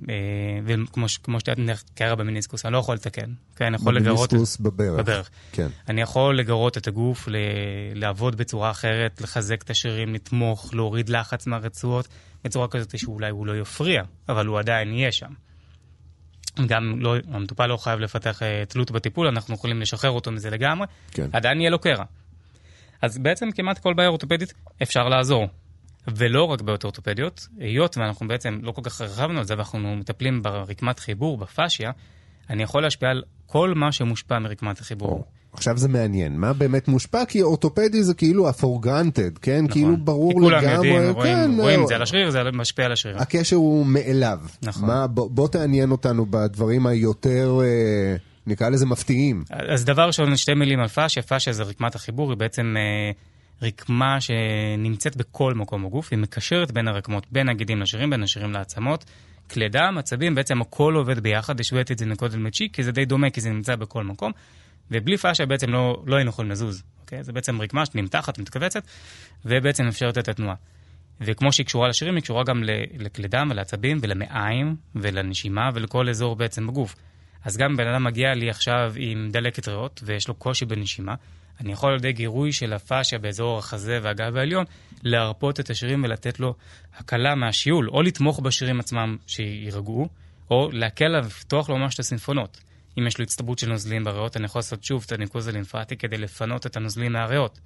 [0.09, 0.13] אה,
[0.65, 4.33] וכמו ש- כמו שאתה יודע, קרע במיניסקוס, אני לא יכול לתקן, כן, אני יכול לגרות...
[4.33, 4.99] במיניסקוס בברך.
[4.99, 5.29] בברך.
[5.51, 5.67] כן.
[5.89, 7.35] אני יכול לגרות את הגוף, ל...
[7.95, 12.07] לעבוד בצורה אחרת, לחזק את השרירים, לתמוך, להוריד לחץ מהרצועות,
[12.43, 15.31] בצורה כזאת שאולי הוא לא יפריע, אבל הוא עדיין יהיה שם.
[16.67, 20.87] גם לא, המטופל לא חייב לפתח אה, תלות בטיפול, אנחנו יכולים לשחרר אותו מזה לגמרי,
[21.11, 21.29] כן.
[21.33, 22.03] עדיין יהיה לו קרע.
[23.03, 25.47] אז בעצם כמעט כל בעיה אורתופדית אפשר לעזור.
[26.15, 30.41] ולא רק בעיות אורתופדיות, היות ואנחנו בעצם לא כל כך הרחבנו על זה, ואנחנו מטפלים
[30.41, 31.91] ברקמת חיבור, בפאשיה,
[32.49, 35.09] אני יכול להשפיע על כל מה שמושפע מרקמת החיבור.
[35.09, 37.25] או, עכשיו זה מעניין, מה באמת מושפע?
[37.25, 39.65] כי אורתופדי זה כאילו ה-for granted, כן?
[39.67, 40.05] כאילו נכון.
[40.05, 42.85] ברור כי כולם לגמרי, יודעים, רואים, כן, רואים אה, את זה על השריר, זה משפיע
[42.85, 43.17] על השריר.
[43.17, 44.39] הקשר הוא מאליו.
[44.61, 44.87] נכון.
[44.87, 48.15] מה, בוא, בוא תעניין אותנו בדברים היותר, אה,
[48.47, 49.43] נקרא לזה מפתיעים.
[49.49, 51.23] אז דבר ראשון, שתי מילים על פאשיה.
[51.23, 53.11] פאשיה זה רקמת החיבור, היא בעצם אה,
[53.61, 59.05] רקמה שנמצאת בכל מקום בגוף, היא מקשרת בין הרקמות, בין הגידים לשרירים, בין השרירים לעצמות.
[59.51, 63.05] כלי דם, עצבים, בעצם הכל עובד ביחד, השוויתי את זה מקודם לצ'יק, כי זה די
[63.05, 64.31] דומה, כי זה נמצא בכל מקום.
[64.91, 67.23] ובלי פאשיה בעצם לא, לא היינו יכולים לזוז, אוקיי?
[67.23, 68.83] זה בעצם רקמה שנמתחת, מתכווצת,
[69.45, 70.55] ובעצם אפשרת את התנועה.
[71.21, 72.63] וכמו שהיא קשורה לשרירים, היא קשורה גם
[72.97, 76.95] לכלי דם ולעצבים ולמעיים ולנשימה ולכל אזור בעצם בגוף.
[77.43, 81.15] אז גם בן אדם מגיע לי עכשיו עם דלקת ריאות ויש לו קושי בנשימה,
[81.61, 84.65] אני יכול על ידי גירוי של הפאשיה באזור החזה והגב העליון,
[85.03, 86.55] להרפות את השרירים ולתת לו
[86.97, 90.07] הקלה מהשיעול, או לתמוך בשרירים עצמם שיירגעו,
[90.51, 92.61] או להקל עליו, לפתוח לו ממש את הסימפונות.
[92.99, 96.17] אם יש לו הצטברות של נוזלים בריאות, אני יכול לעשות שוב את הניקוז הלימפטי כדי
[96.17, 97.59] לפנות את הנוזלים מהריאות.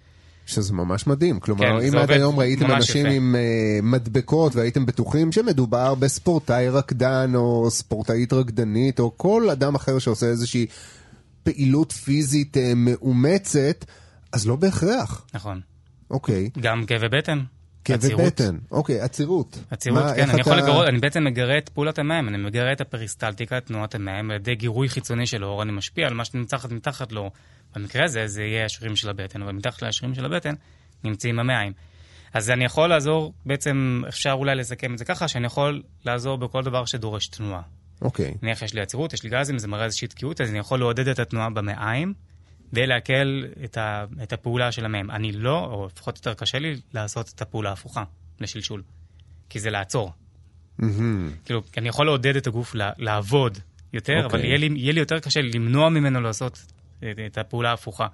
[0.47, 1.39] שזה ממש מדהים.
[1.39, 3.15] כלומר, כן, אם עד היום ראיתם אנשים יפה.
[3.15, 9.99] עם uh, מדבקות והייתם בטוחים שמדובר בספורטאי רקדן או ספורטאית רקדנית או כל אדם אחר
[9.99, 10.65] שעושה איזושהי
[11.43, 13.85] פעילות פיזית uh, מאומצת,
[14.33, 15.25] אז לא בהכרח.
[15.33, 15.61] נכון.
[16.11, 16.49] אוקיי.
[16.59, 17.39] גם כאבי בטן.
[17.85, 18.15] כאבי.
[18.15, 18.57] בטן.
[18.71, 19.59] אוקיי, עצירות.
[19.71, 22.71] עצירות, מה, כן, אני יכול אתה- לגרות, אני בעצם מגרה את פעולת המים, אני מגרה
[22.71, 26.57] את הפריסטלטיקה, תנועת המים, על ידי גירוי חיצוני של האור, אני משפיע על מה שנמצא
[26.71, 27.31] מתחת לו.
[27.75, 30.53] במקרה הזה זה יהיה השרירים של הבטן, אבל מתחת לשרירים של הבטן
[31.03, 31.73] נמצאים המעיים.
[32.33, 36.63] אז אני יכול לעזור, בעצם אפשר אולי לסכם את זה ככה, שאני יכול לעזור בכל
[36.63, 37.61] דבר שדורש תנועה.
[38.01, 38.33] אוקיי.
[38.41, 41.07] נניח יש לי עצירות, יש לי גזים, זה מראה איזושהי תקיעות, אז אני יכול לעודד
[41.07, 42.13] את התנועה במעיים,
[42.73, 45.11] ולהקל את, ה, את הפעולה של המהם.
[45.11, 48.03] אני לא, או לפחות יותר קשה לי, לעשות את הפעולה ההפוכה
[48.39, 48.83] לשלשול.
[49.49, 50.11] כי זה לעצור.
[50.77, 51.31] מהמם.
[51.45, 53.57] כאילו, אני יכול לעודד את הגוף לעבוד
[53.93, 54.39] יותר, אוקיי.
[54.39, 56.65] אבל יהיה לי, יהיה לי יותר קשה למנוע ממנו לעשות
[56.99, 58.07] את, הפעולה ההפוכה.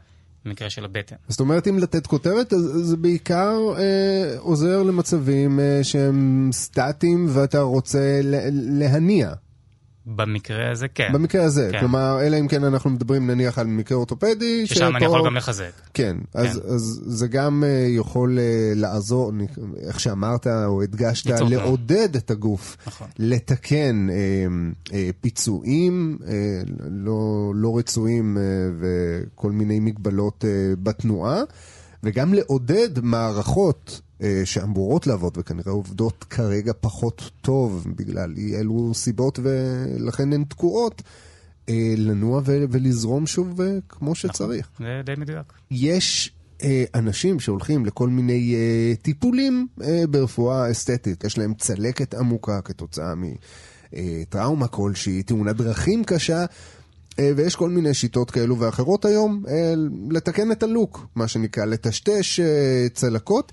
[0.46, 1.16] במקרה של הבטן.
[1.28, 7.62] זאת אומרת, אם לתת כותרת, אז זה בעיקר אה, עוזר למצבים אה, שהם סטטיים ואתה
[7.62, 9.34] רוצה ל- להניע.
[10.06, 11.10] במקרה הזה כן.
[11.14, 11.80] במקרה הזה, כן.
[11.80, 14.68] כלומר, אלא אם כן אנחנו מדברים נניח על מקרה אורתופדי.
[14.68, 15.72] ששם אני שפה- יכול גם לחזק.
[15.94, 18.44] כן, אז, אז זה גם אה, יכול אה,
[18.76, 19.48] לעזור, אני-
[19.88, 21.30] איך שאמרת או הדגשת.
[21.40, 23.08] לעודד את הגוף, נכון.
[23.20, 24.16] לתקן אה,
[24.94, 26.34] אה, פיצויים אה,
[26.92, 27.18] לא,
[27.56, 28.44] לא רצויים אה,
[28.80, 30.50] וכל מיני מגבלות אה,
[30.84, 31.42] בתנועה,
[32.04, 34.02] וגם לעודד מערכות
[34.46, 41.02] שאמורות לעבוד וכנראה עובדות כרגע פחות טוב בגלל אי אלו סיבות ולכן הן תקועות.
[41.70, 44.70] אה, לנוע ו- ולזרום שוב אה, כמו שצריך.
[44.80, 45.54] זה די מדויק.
[45.72, 46.32] יש
[46.64, 53.14] אה, אנשים שהולכים לכל מיני אה, טיפולים אה, ברפואה אסתטית, יש להם צלקת עמוקה כתוצאה
[53.94, 56.46] מטראומה כלשהי, תאונת דרכים קשה.
[57.20, 59.74] אה, ויש כל מיני שיטות כאלו ואחרות היום אה,
[60.10, 63.52] לתקן את הלוק, מה שנקרא, לטשטש אה, צלקות.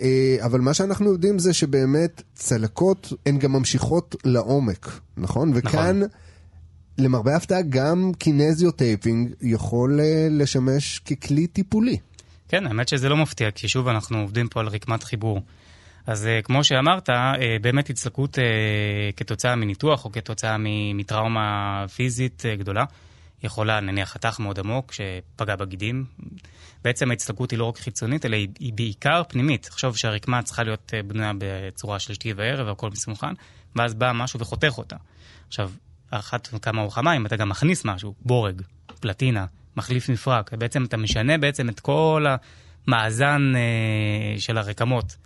[0.00, 5.52] אה, אבל מה שאנחנו יודעים זה שבאמת צלקות הן גם ממשיכות לעומק, נכון?
[5.54, 6.00] וכאן,
[6.98, 11.96] למרבה ההפתעה, גם Kinesio Taping יכול אה, לשמש ככלי טיפולי.
[12.48, 15.40] כן, האמת שזה לא מפתיע, כי שוב אנחנו עובדים פה על רקמת חיבור.
[16.06, 17.08] אז אה, כמו שאמרת,
[17.62, 18.40] באמת הצטלקות אה,
[19.16, 20.56] כתוצאה מניתוח או כתוצאה
[20.94, 22.84] מטראומה פיזית גדולה,
[23.42, 26.04] יכולה, נניח חתך מאוד עמוק שפגע בגידים.
[26.86, 29.62] בעצם ההצטלקות היא לא רק חיצונית, אלא היא, היא בעיקר פנימית.
[29.62, 33.34] תחשוב שהרקמה צריכה להיות אה, בנויה בצורה של שתי וערב והכל מסונכרן,
[33.76, 34.96] ואז בא משהו וחותך אותה.
[35.48, 35.70] עכשיו,
[36.10, 38.62] אחת כמה וכמה, אם אתה גם מכניס משהו, בורג,
[39.00, 42.26] פלטינה, מחליף מפרק, בעצם אתה משנה בעצם את כל
[42.88, 45.16] המאזן uh, של הרקמות.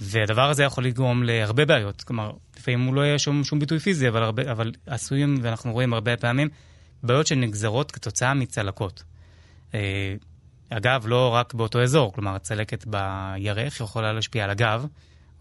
[0.00, 2.02] והדבר הזה יכול לגרום להרבה בעיות.
[2.02, 5.92] כלומר, לפעמים הוא לא יהיה שום, שום ביטוי פיזי, אבל, הרבה, אבל עשויים, ואנחנו רואים
[5.94, 6.48] הרבה פעמים,
[7.02, 9.02] בעיות שנגזרות כתוצאה מצלקות.
[9.74, 10.14] אה,
[10.76, 14.86] אגב, לא רק באותו אזור, כלומר, הצלקת בירך יכולה להשפיע על הגב,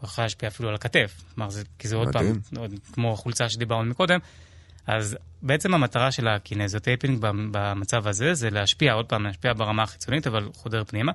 [0.04, 1.22] יכולה להשפיע אפילו על הכתף.
[1.36, 2.26] כלומר, זה, כי זה עוד פעם.
[2.58, 4.20] עוד, כמו החולצה שדיברנו מקודם.
[4.88, 7.20] אז בעצם המטרה של ה kinesiotaping
[7.52, 11.12] במצב הזה זה להשפיע, עוד פעם, להשפיע ברמה החיצונית, אבל חודר פנימה.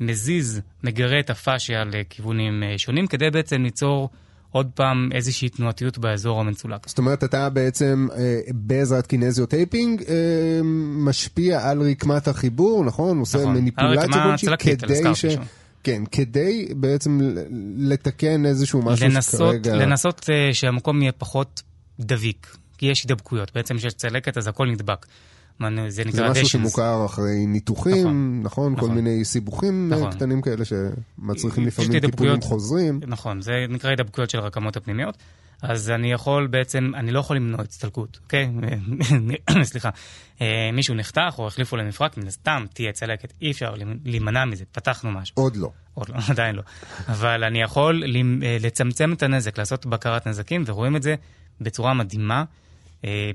[0.00, 4.10] מזיז, מגרה את הפאשיה לכיוונים אה, שונים, כדי בעצם ליצור
[4.50, 6.88] עוד פעם איזושהי תנועתיות באזור המצולק.
[6.88, 10.14] זאת אומרת, אתה בעצם אה, בעזרת kinesiotaping אה,
[10.96, 13.18] משפיע על רקמת החיבור, נכון?
[13.18, 13.54] עושה נכון.
[13.54, 15.24] מניפולציה הרקמה כלשהי כדי ש...
[15.84, 17.20] כן, כדי בעצם
[17.76, 19.76] לתקן איזשהו משהו לנסות, שכרגע...
[19.76, 21.62] לנסות uh, שהמקום יהיה פחות
[22.00, 23.52] דביק, כי יש הידבקויות.
[23.54, 25.06] בעצם כשיש צלקת אז הכל נדבק.
[25.60, 26.48] זה זה נקרא משהו adhesions.
[26.48, 28.40] שמוכר אחרי ניתוחים, נכון?
[28.42, 28.94] נכון, כל נכון.
[28.94, 30.10] מיני סיבוכים אה, נכון.
[30.10, 32.40] קטנים כאלה שמצריכים פשוט לפעמים טיפולים.
[32.40, 33.00] חוזרים.
[33.06, 35.16] נכון, זה נקרא הידבקויות של הרקמות הפנימיות.
[35.62, 38.50] אז אני יכול בעצם, אני לא יכול למנוע הצטלקות, אוקיי?
[39.62, 39.90] סליחה.
[40.40, 45.10] אה, מישהו נחתך או החליפו למפרק, מן הסתם תהיה צלקת, אי אפשר להימנע מזה, פתחנו
[45.10, 45.34] משהו.
[45.38, 45.70] עוד לא.
[45.94, 46.62] עוד לא, עדיין לא.
[47.08, 51.14] אבל אני יכול אה, לצמצם את הנזק, לעשות בקרת נזקים, ורואים את זה
[51.60, 52.44] בצורה מדהימה, אה,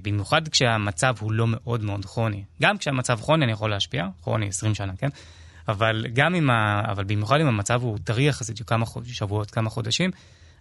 [0.02, 2.44] במיוחד כשהמצב הוא לא מאוד מאוד כרוני.
[2.62, 5.08] גם כשהמצב כרוני אני יכול להשפיע, כרוני 20 שנה, כן?
[5.68, 6.82] אבל גם אם ה...
[6.92, 9.06] אבל במיוחד אם המצב הוא טרי יחסית כמה חוד...
[9.06, 10.12] שבועות, כמה חודשים,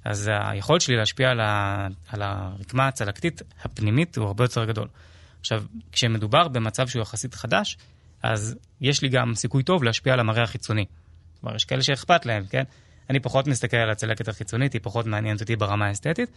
[0.05, 1.87] אז היכולת שלי להשפיע על, ה...
[2.09, 4.89] על הרקמה הצלקתית הפנימית הוא הרבה יותר גדול.
[5.41, 7.77] עכשיו, כשמדובר במצב שהוא יחסית חדש,
[8.23, 10.85] אז יש לי גם סיכוי טוב להשפיע על המראה החיצוני.
[11.41, 12.63] כלומר, יש כאלה שאכפת להם, כן?
[13.11, 16.31] אני פחות מסתכל על הצלקת החיצונית, היא פחות מעניינת אותי ברמה האסתטית.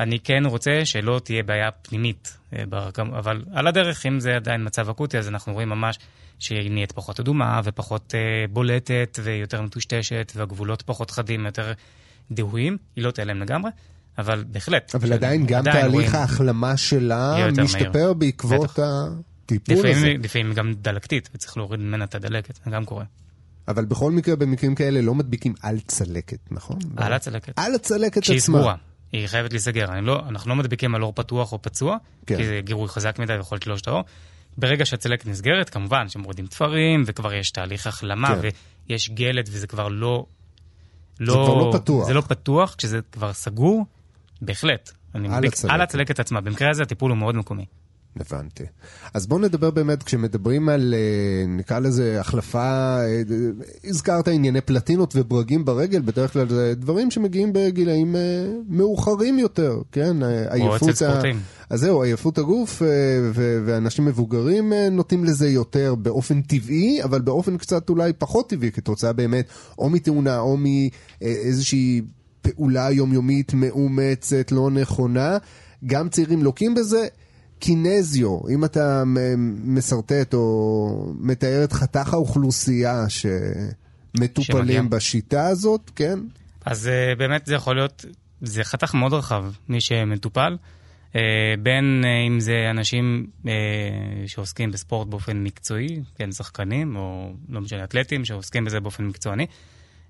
[0.00, 2.62] אני כן רוצה שלא תהיה בעיה פנימית, אה,
[3.18, 5.98] אבל על הדרך, אם זה עדיין מצב אקוטי, אז אנחנו רואים ממש
[6.38, 8.20] שהיא נהיית פחות אדומה ופחות אה,
[8.50, 11.72] בולטת ויותר מטושטשת, והגבולות פחות חדים, יותר
[12.30, 12.76] דהויים.
[12.96, 13.70] היא לא תיעלם לגמרי,
[14.18, 14.94] אבל בהחלט.
[14.94, 18.12] אבל עדיין גם עדיין תהליך רואים- ההחלמה שלה משתפר מהיר.
[18.12, 18.78] בעקבות בטח.
[19.44, 19.88] הטיפול הזה.
[19.90, 23.04] לפעמים, לפעמים גם דלקתית, וצריך להוריד ממנה את הדלקת, זה גם קורה.
[23.68, 26.78] אבל בכל מקרה, במקרים כאלה לא מדביקים על צלקת, נכון?
[26.96, 27.52] על הצלקת.
[27.56, 28.58] על הצלקת כשהיא עצמה.
[28.58, 28.74] סגורה.
[29.12, 30.00] היא חייבת להיסגר.
[30.02, 31.96] לא, אנחנו לא מדביקים על אור פתוח או פצוע,
[32.26, 32.36] כן.
[32.36, 34.04] כי זה גירוי חזק מדי ויכול לתלוש את האור.
[34.58, 38.48] ברגע שהצלקת נסגרת, כמובן שמורידים תפרים, וכבר יש תהליך החלמה, כן.
[38.88, 40.26] ויש גלד, וזה כבר לא...
[41.18, 42.06] זה כבר לא פתוח.
[42.06, 43.86] זה לא פתוח, כשזה כבר סגור,
[44.42, 44.90] בהחלט.
[45.14, 45.74] אני על מדביק הצלקת.
[45.74, 46.40] על הצלקת עצמה.
[46.40, 47.64] במקרה הזה הטיפול הוא מאוד מקומי.
[48.16, 48.64] הבנתי.
[49.14, 53.22] אז בואו נדבר באמת, כשמדברים על, אה, נקרא לזה, החלפה, אה,
[53.84, 58.20] הזכרת ענייני פלטינות וברגים ברגל, בדרך כלל זה דברים שמגיעים בגילאים אה,
[58.68, 60.16] מאוחרים יותר, כן?
[60.60, 61.40] או אצל ספורטאים.
[61.70, 62.82] אז זהו, עייפות הגוף,
[63.34, 69.12] ו- ואנשים מבוגרים נוטים לזה יותר באופן טבעי, אבל באופן קצת אולי פחות טבעי, כתוצאה
[69.12, 69.44] באמת
[69.78, 72.02] או מתאונה או מאיזושהי
[72.42, 75.38] פעולה יומיומית מאומצת, לא נכונה.
[75.86, 77.06] גם צעירים לוקים בזה.
[77.60, 84.82] קינזיו, אם אתה מ- משרטט או מתאר את חתך האוכלוסייה שמטופלים שמגיע.
[84.82, 86.18] בשיטה הזאת, כן?
[86.64, 88.04] אז uh, באמת זה יכול להיות,
[88.40, 90.56] זה חתך מאוד רחב, מי שמטופל.
[91.12, 91.16] Uh,
[91.62, 93.48] בין uh, אם זה אנשים uh,
[94.26, 99.46] שעוסקים בספורט באופן מקצועי, כן, שחקנים, או לא משנה, אתלטים שעוסקים בזה באופן מקצועני,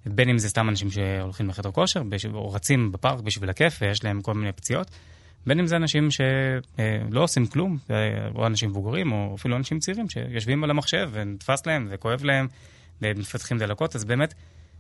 [0.07, 2.27] בין אם זה סתם אנשים שהולכים לחדר כושר, בש...
[2.27, 4.91] או רצים בפארק בשביל הכיף ויש להם כל מיני פציעות,
[5.47, 7.97] בין אם זה אנשים שלא עושים כלום, אה,
[8.35, 12.49] או אנשים מבוגרים, או אפילו אנשים צעירים שיושבים על המחשב ונתפס להם וכואב להם,
[13.03, 14.35] ומפתחים דלקות, אז באמת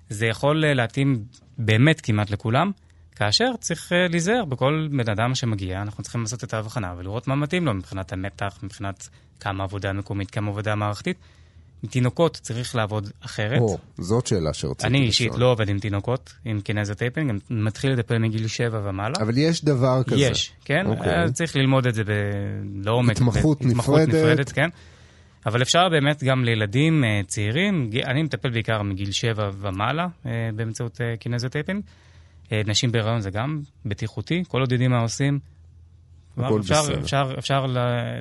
[0.08, 1.24] זה יכול אה, להתאים
[1.58, 2.70] באמת כמעט לכולם,
[3.16, 7.34] כאשר צריך אה, להיזהר בכל בן אדם שמגיע, אנחנו צריכים לעשות את ההבחנה ולראות מה
[7.34, 9.08] מתאים לו מבחינת המתח, מבחינת
[9.40, 11.16] כמה עבודה מקומית, כמה עבודה מערכתית.
[11.86, 13.60] תינוקות צריך לעבוד אחרת.
[13.60, 15.40] או, זאת שאלה שרציתי אני אישית לשאול.
[15.40, 19.14] לא עובד עם תינוקות, עם kinesiotaping, אני מתחיל לטפל מגיל 7 ומעלה.
[19.20, 20.20] אבל יש דבר כזה.
[20.20, 20.86] יש, כן?
[20.86, 21.22] אוקיי.
[21.22, 22.02] אז צריך ללמוד את זה.
[22.74, 23.16] לעומק.
[23.16, 24.08] התמחות ב- נפרדת.
[24.08, 24.68] נפרדת, כן.
[25.46, 31.00] אבל אפשר באמת גם לילדים אה, צעירים, אני מטפל בעיקר מגיל 7 ומעלה אה, באמצעות
[31.20, 31.82] kinesiotaping.
[32.52, 35.38] אה, נשים בהיריון זה גם בטיחותי, כל עוד יודעים מה עושים.
[36.38, 37.00] הכל אפשר, בסדר.
[37.00, 37.66] אפשר, אפשר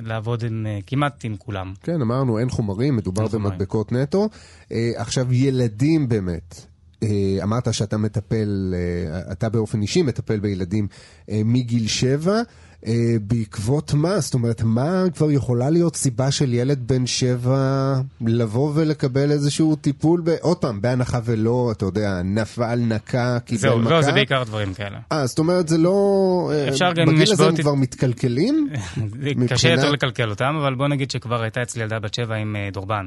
[0.02, 1.74] לעבוד עם, אה, כמעט עם כולם.
[1.82, 3.52] כן, אמרנו, אין חומרים, מדובר אין חומרים.
[3.52, 4.28] במדבקות נטו.
[4.72, 6.66] אה, עכשיו, ילדים באמת.
[7.02, 10.88] אה, אמרת שאתה מטפל, אה, אתה באופן אישי מטפל בילדים
[11.30, 12.42] אה, מגיל שבע.
[12.86, 14.20] אה, בעקבות מה?
[14.20, 20.20] זאת אומרת, מה כבר יכולה להיות סיבה של ילד בן שבע לבוא ולקבל איזשהו טיפול,
[20.24, 20.28] ב...
[20.40, 23.90] עוד פעם, בהנחה ולא, אתה יודע, נפל, נקה, קיבל זהו, מכה?
[23.90, 24.98] לא, זה בעיקר דברים כאלה.
[25.12, 26.50] אה, זאת אומרת, זה לא...
[26.54, 28.68] אה, אפשר גם, בגיל הזה הם כבר מתקלקלים?
[28.96, 32.56] מבחינת- קשה יותר לקלקל אותם, אבל בוא נגיד שכבר הייתה אצלי ילדה בת שבע עם
[32.56, 33.06] אה, דורבן.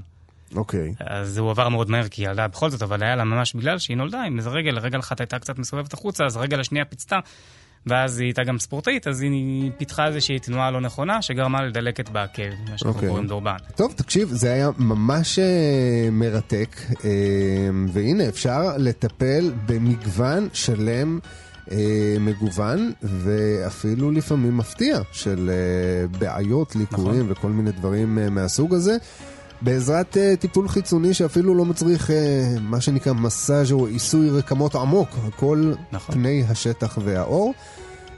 [0.55, 0.93] אוקיי.
[0.99, 3.77] אז הוא עבר מאוד מהר, כי היא ילדה בכל זאת, אבל היה לה ממש בגלל
[3.79, 7.19] שהיא נולדה עם איזה רגל, רגל אחת הייתה קצת מסובבת החוצה, אז הרגל השנייה פיצתה,
[7.87, 12.43] ואז היא הייתה גם ספורטאית, אז היא פיתחה איזושהי תנועה לא נכונה, שגרמה לדלקת בעקב,
[12.69, 13.09] מה שאנחנו אוקיי.
[13.09, 13.55] קוראים דורבן.
[13.75, 16.75] טוב, תקשיב, זה היה ממש אה, מרתק,
[17.05, 17.09] אה,
[17.93, 21.19] והנה, אפשר לטפל במגוון שלם.
[21.71, 25.51] אה, מגוון ואפילו לפעמים מפתיע של
[26.19, 28.97] בעיות, ליקויים וכל מיני דברים מהסוג הזה.
[29.61, 35.09] בעזרת אה, טיפול חיצוני שאפילו לא מצריך אה, מה שנקרא מסאז' או עיסוי רקמות עמוק,
[35.27, 36.15] הכל נכון.
[36.15, 37.53] פני השטח והעור.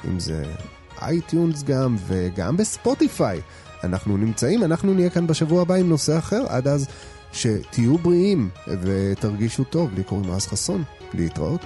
[0.08, 0.42] אם זה
[1.02, 3.40] iTunes גם וגם בספוטיפיי.
[3.84, 6.86] אנחנו נמצאים, אנחנו נהיה כאן בשבוע הבא עם נושא אחר, עד אז
[7.32, 8.48] שתהיו בריאים
[8.82, 9.90] ותרגישו טוב.
[9.94, 10.82] לי קוראים רז חסון,
[11.14, 11.64] להתראות.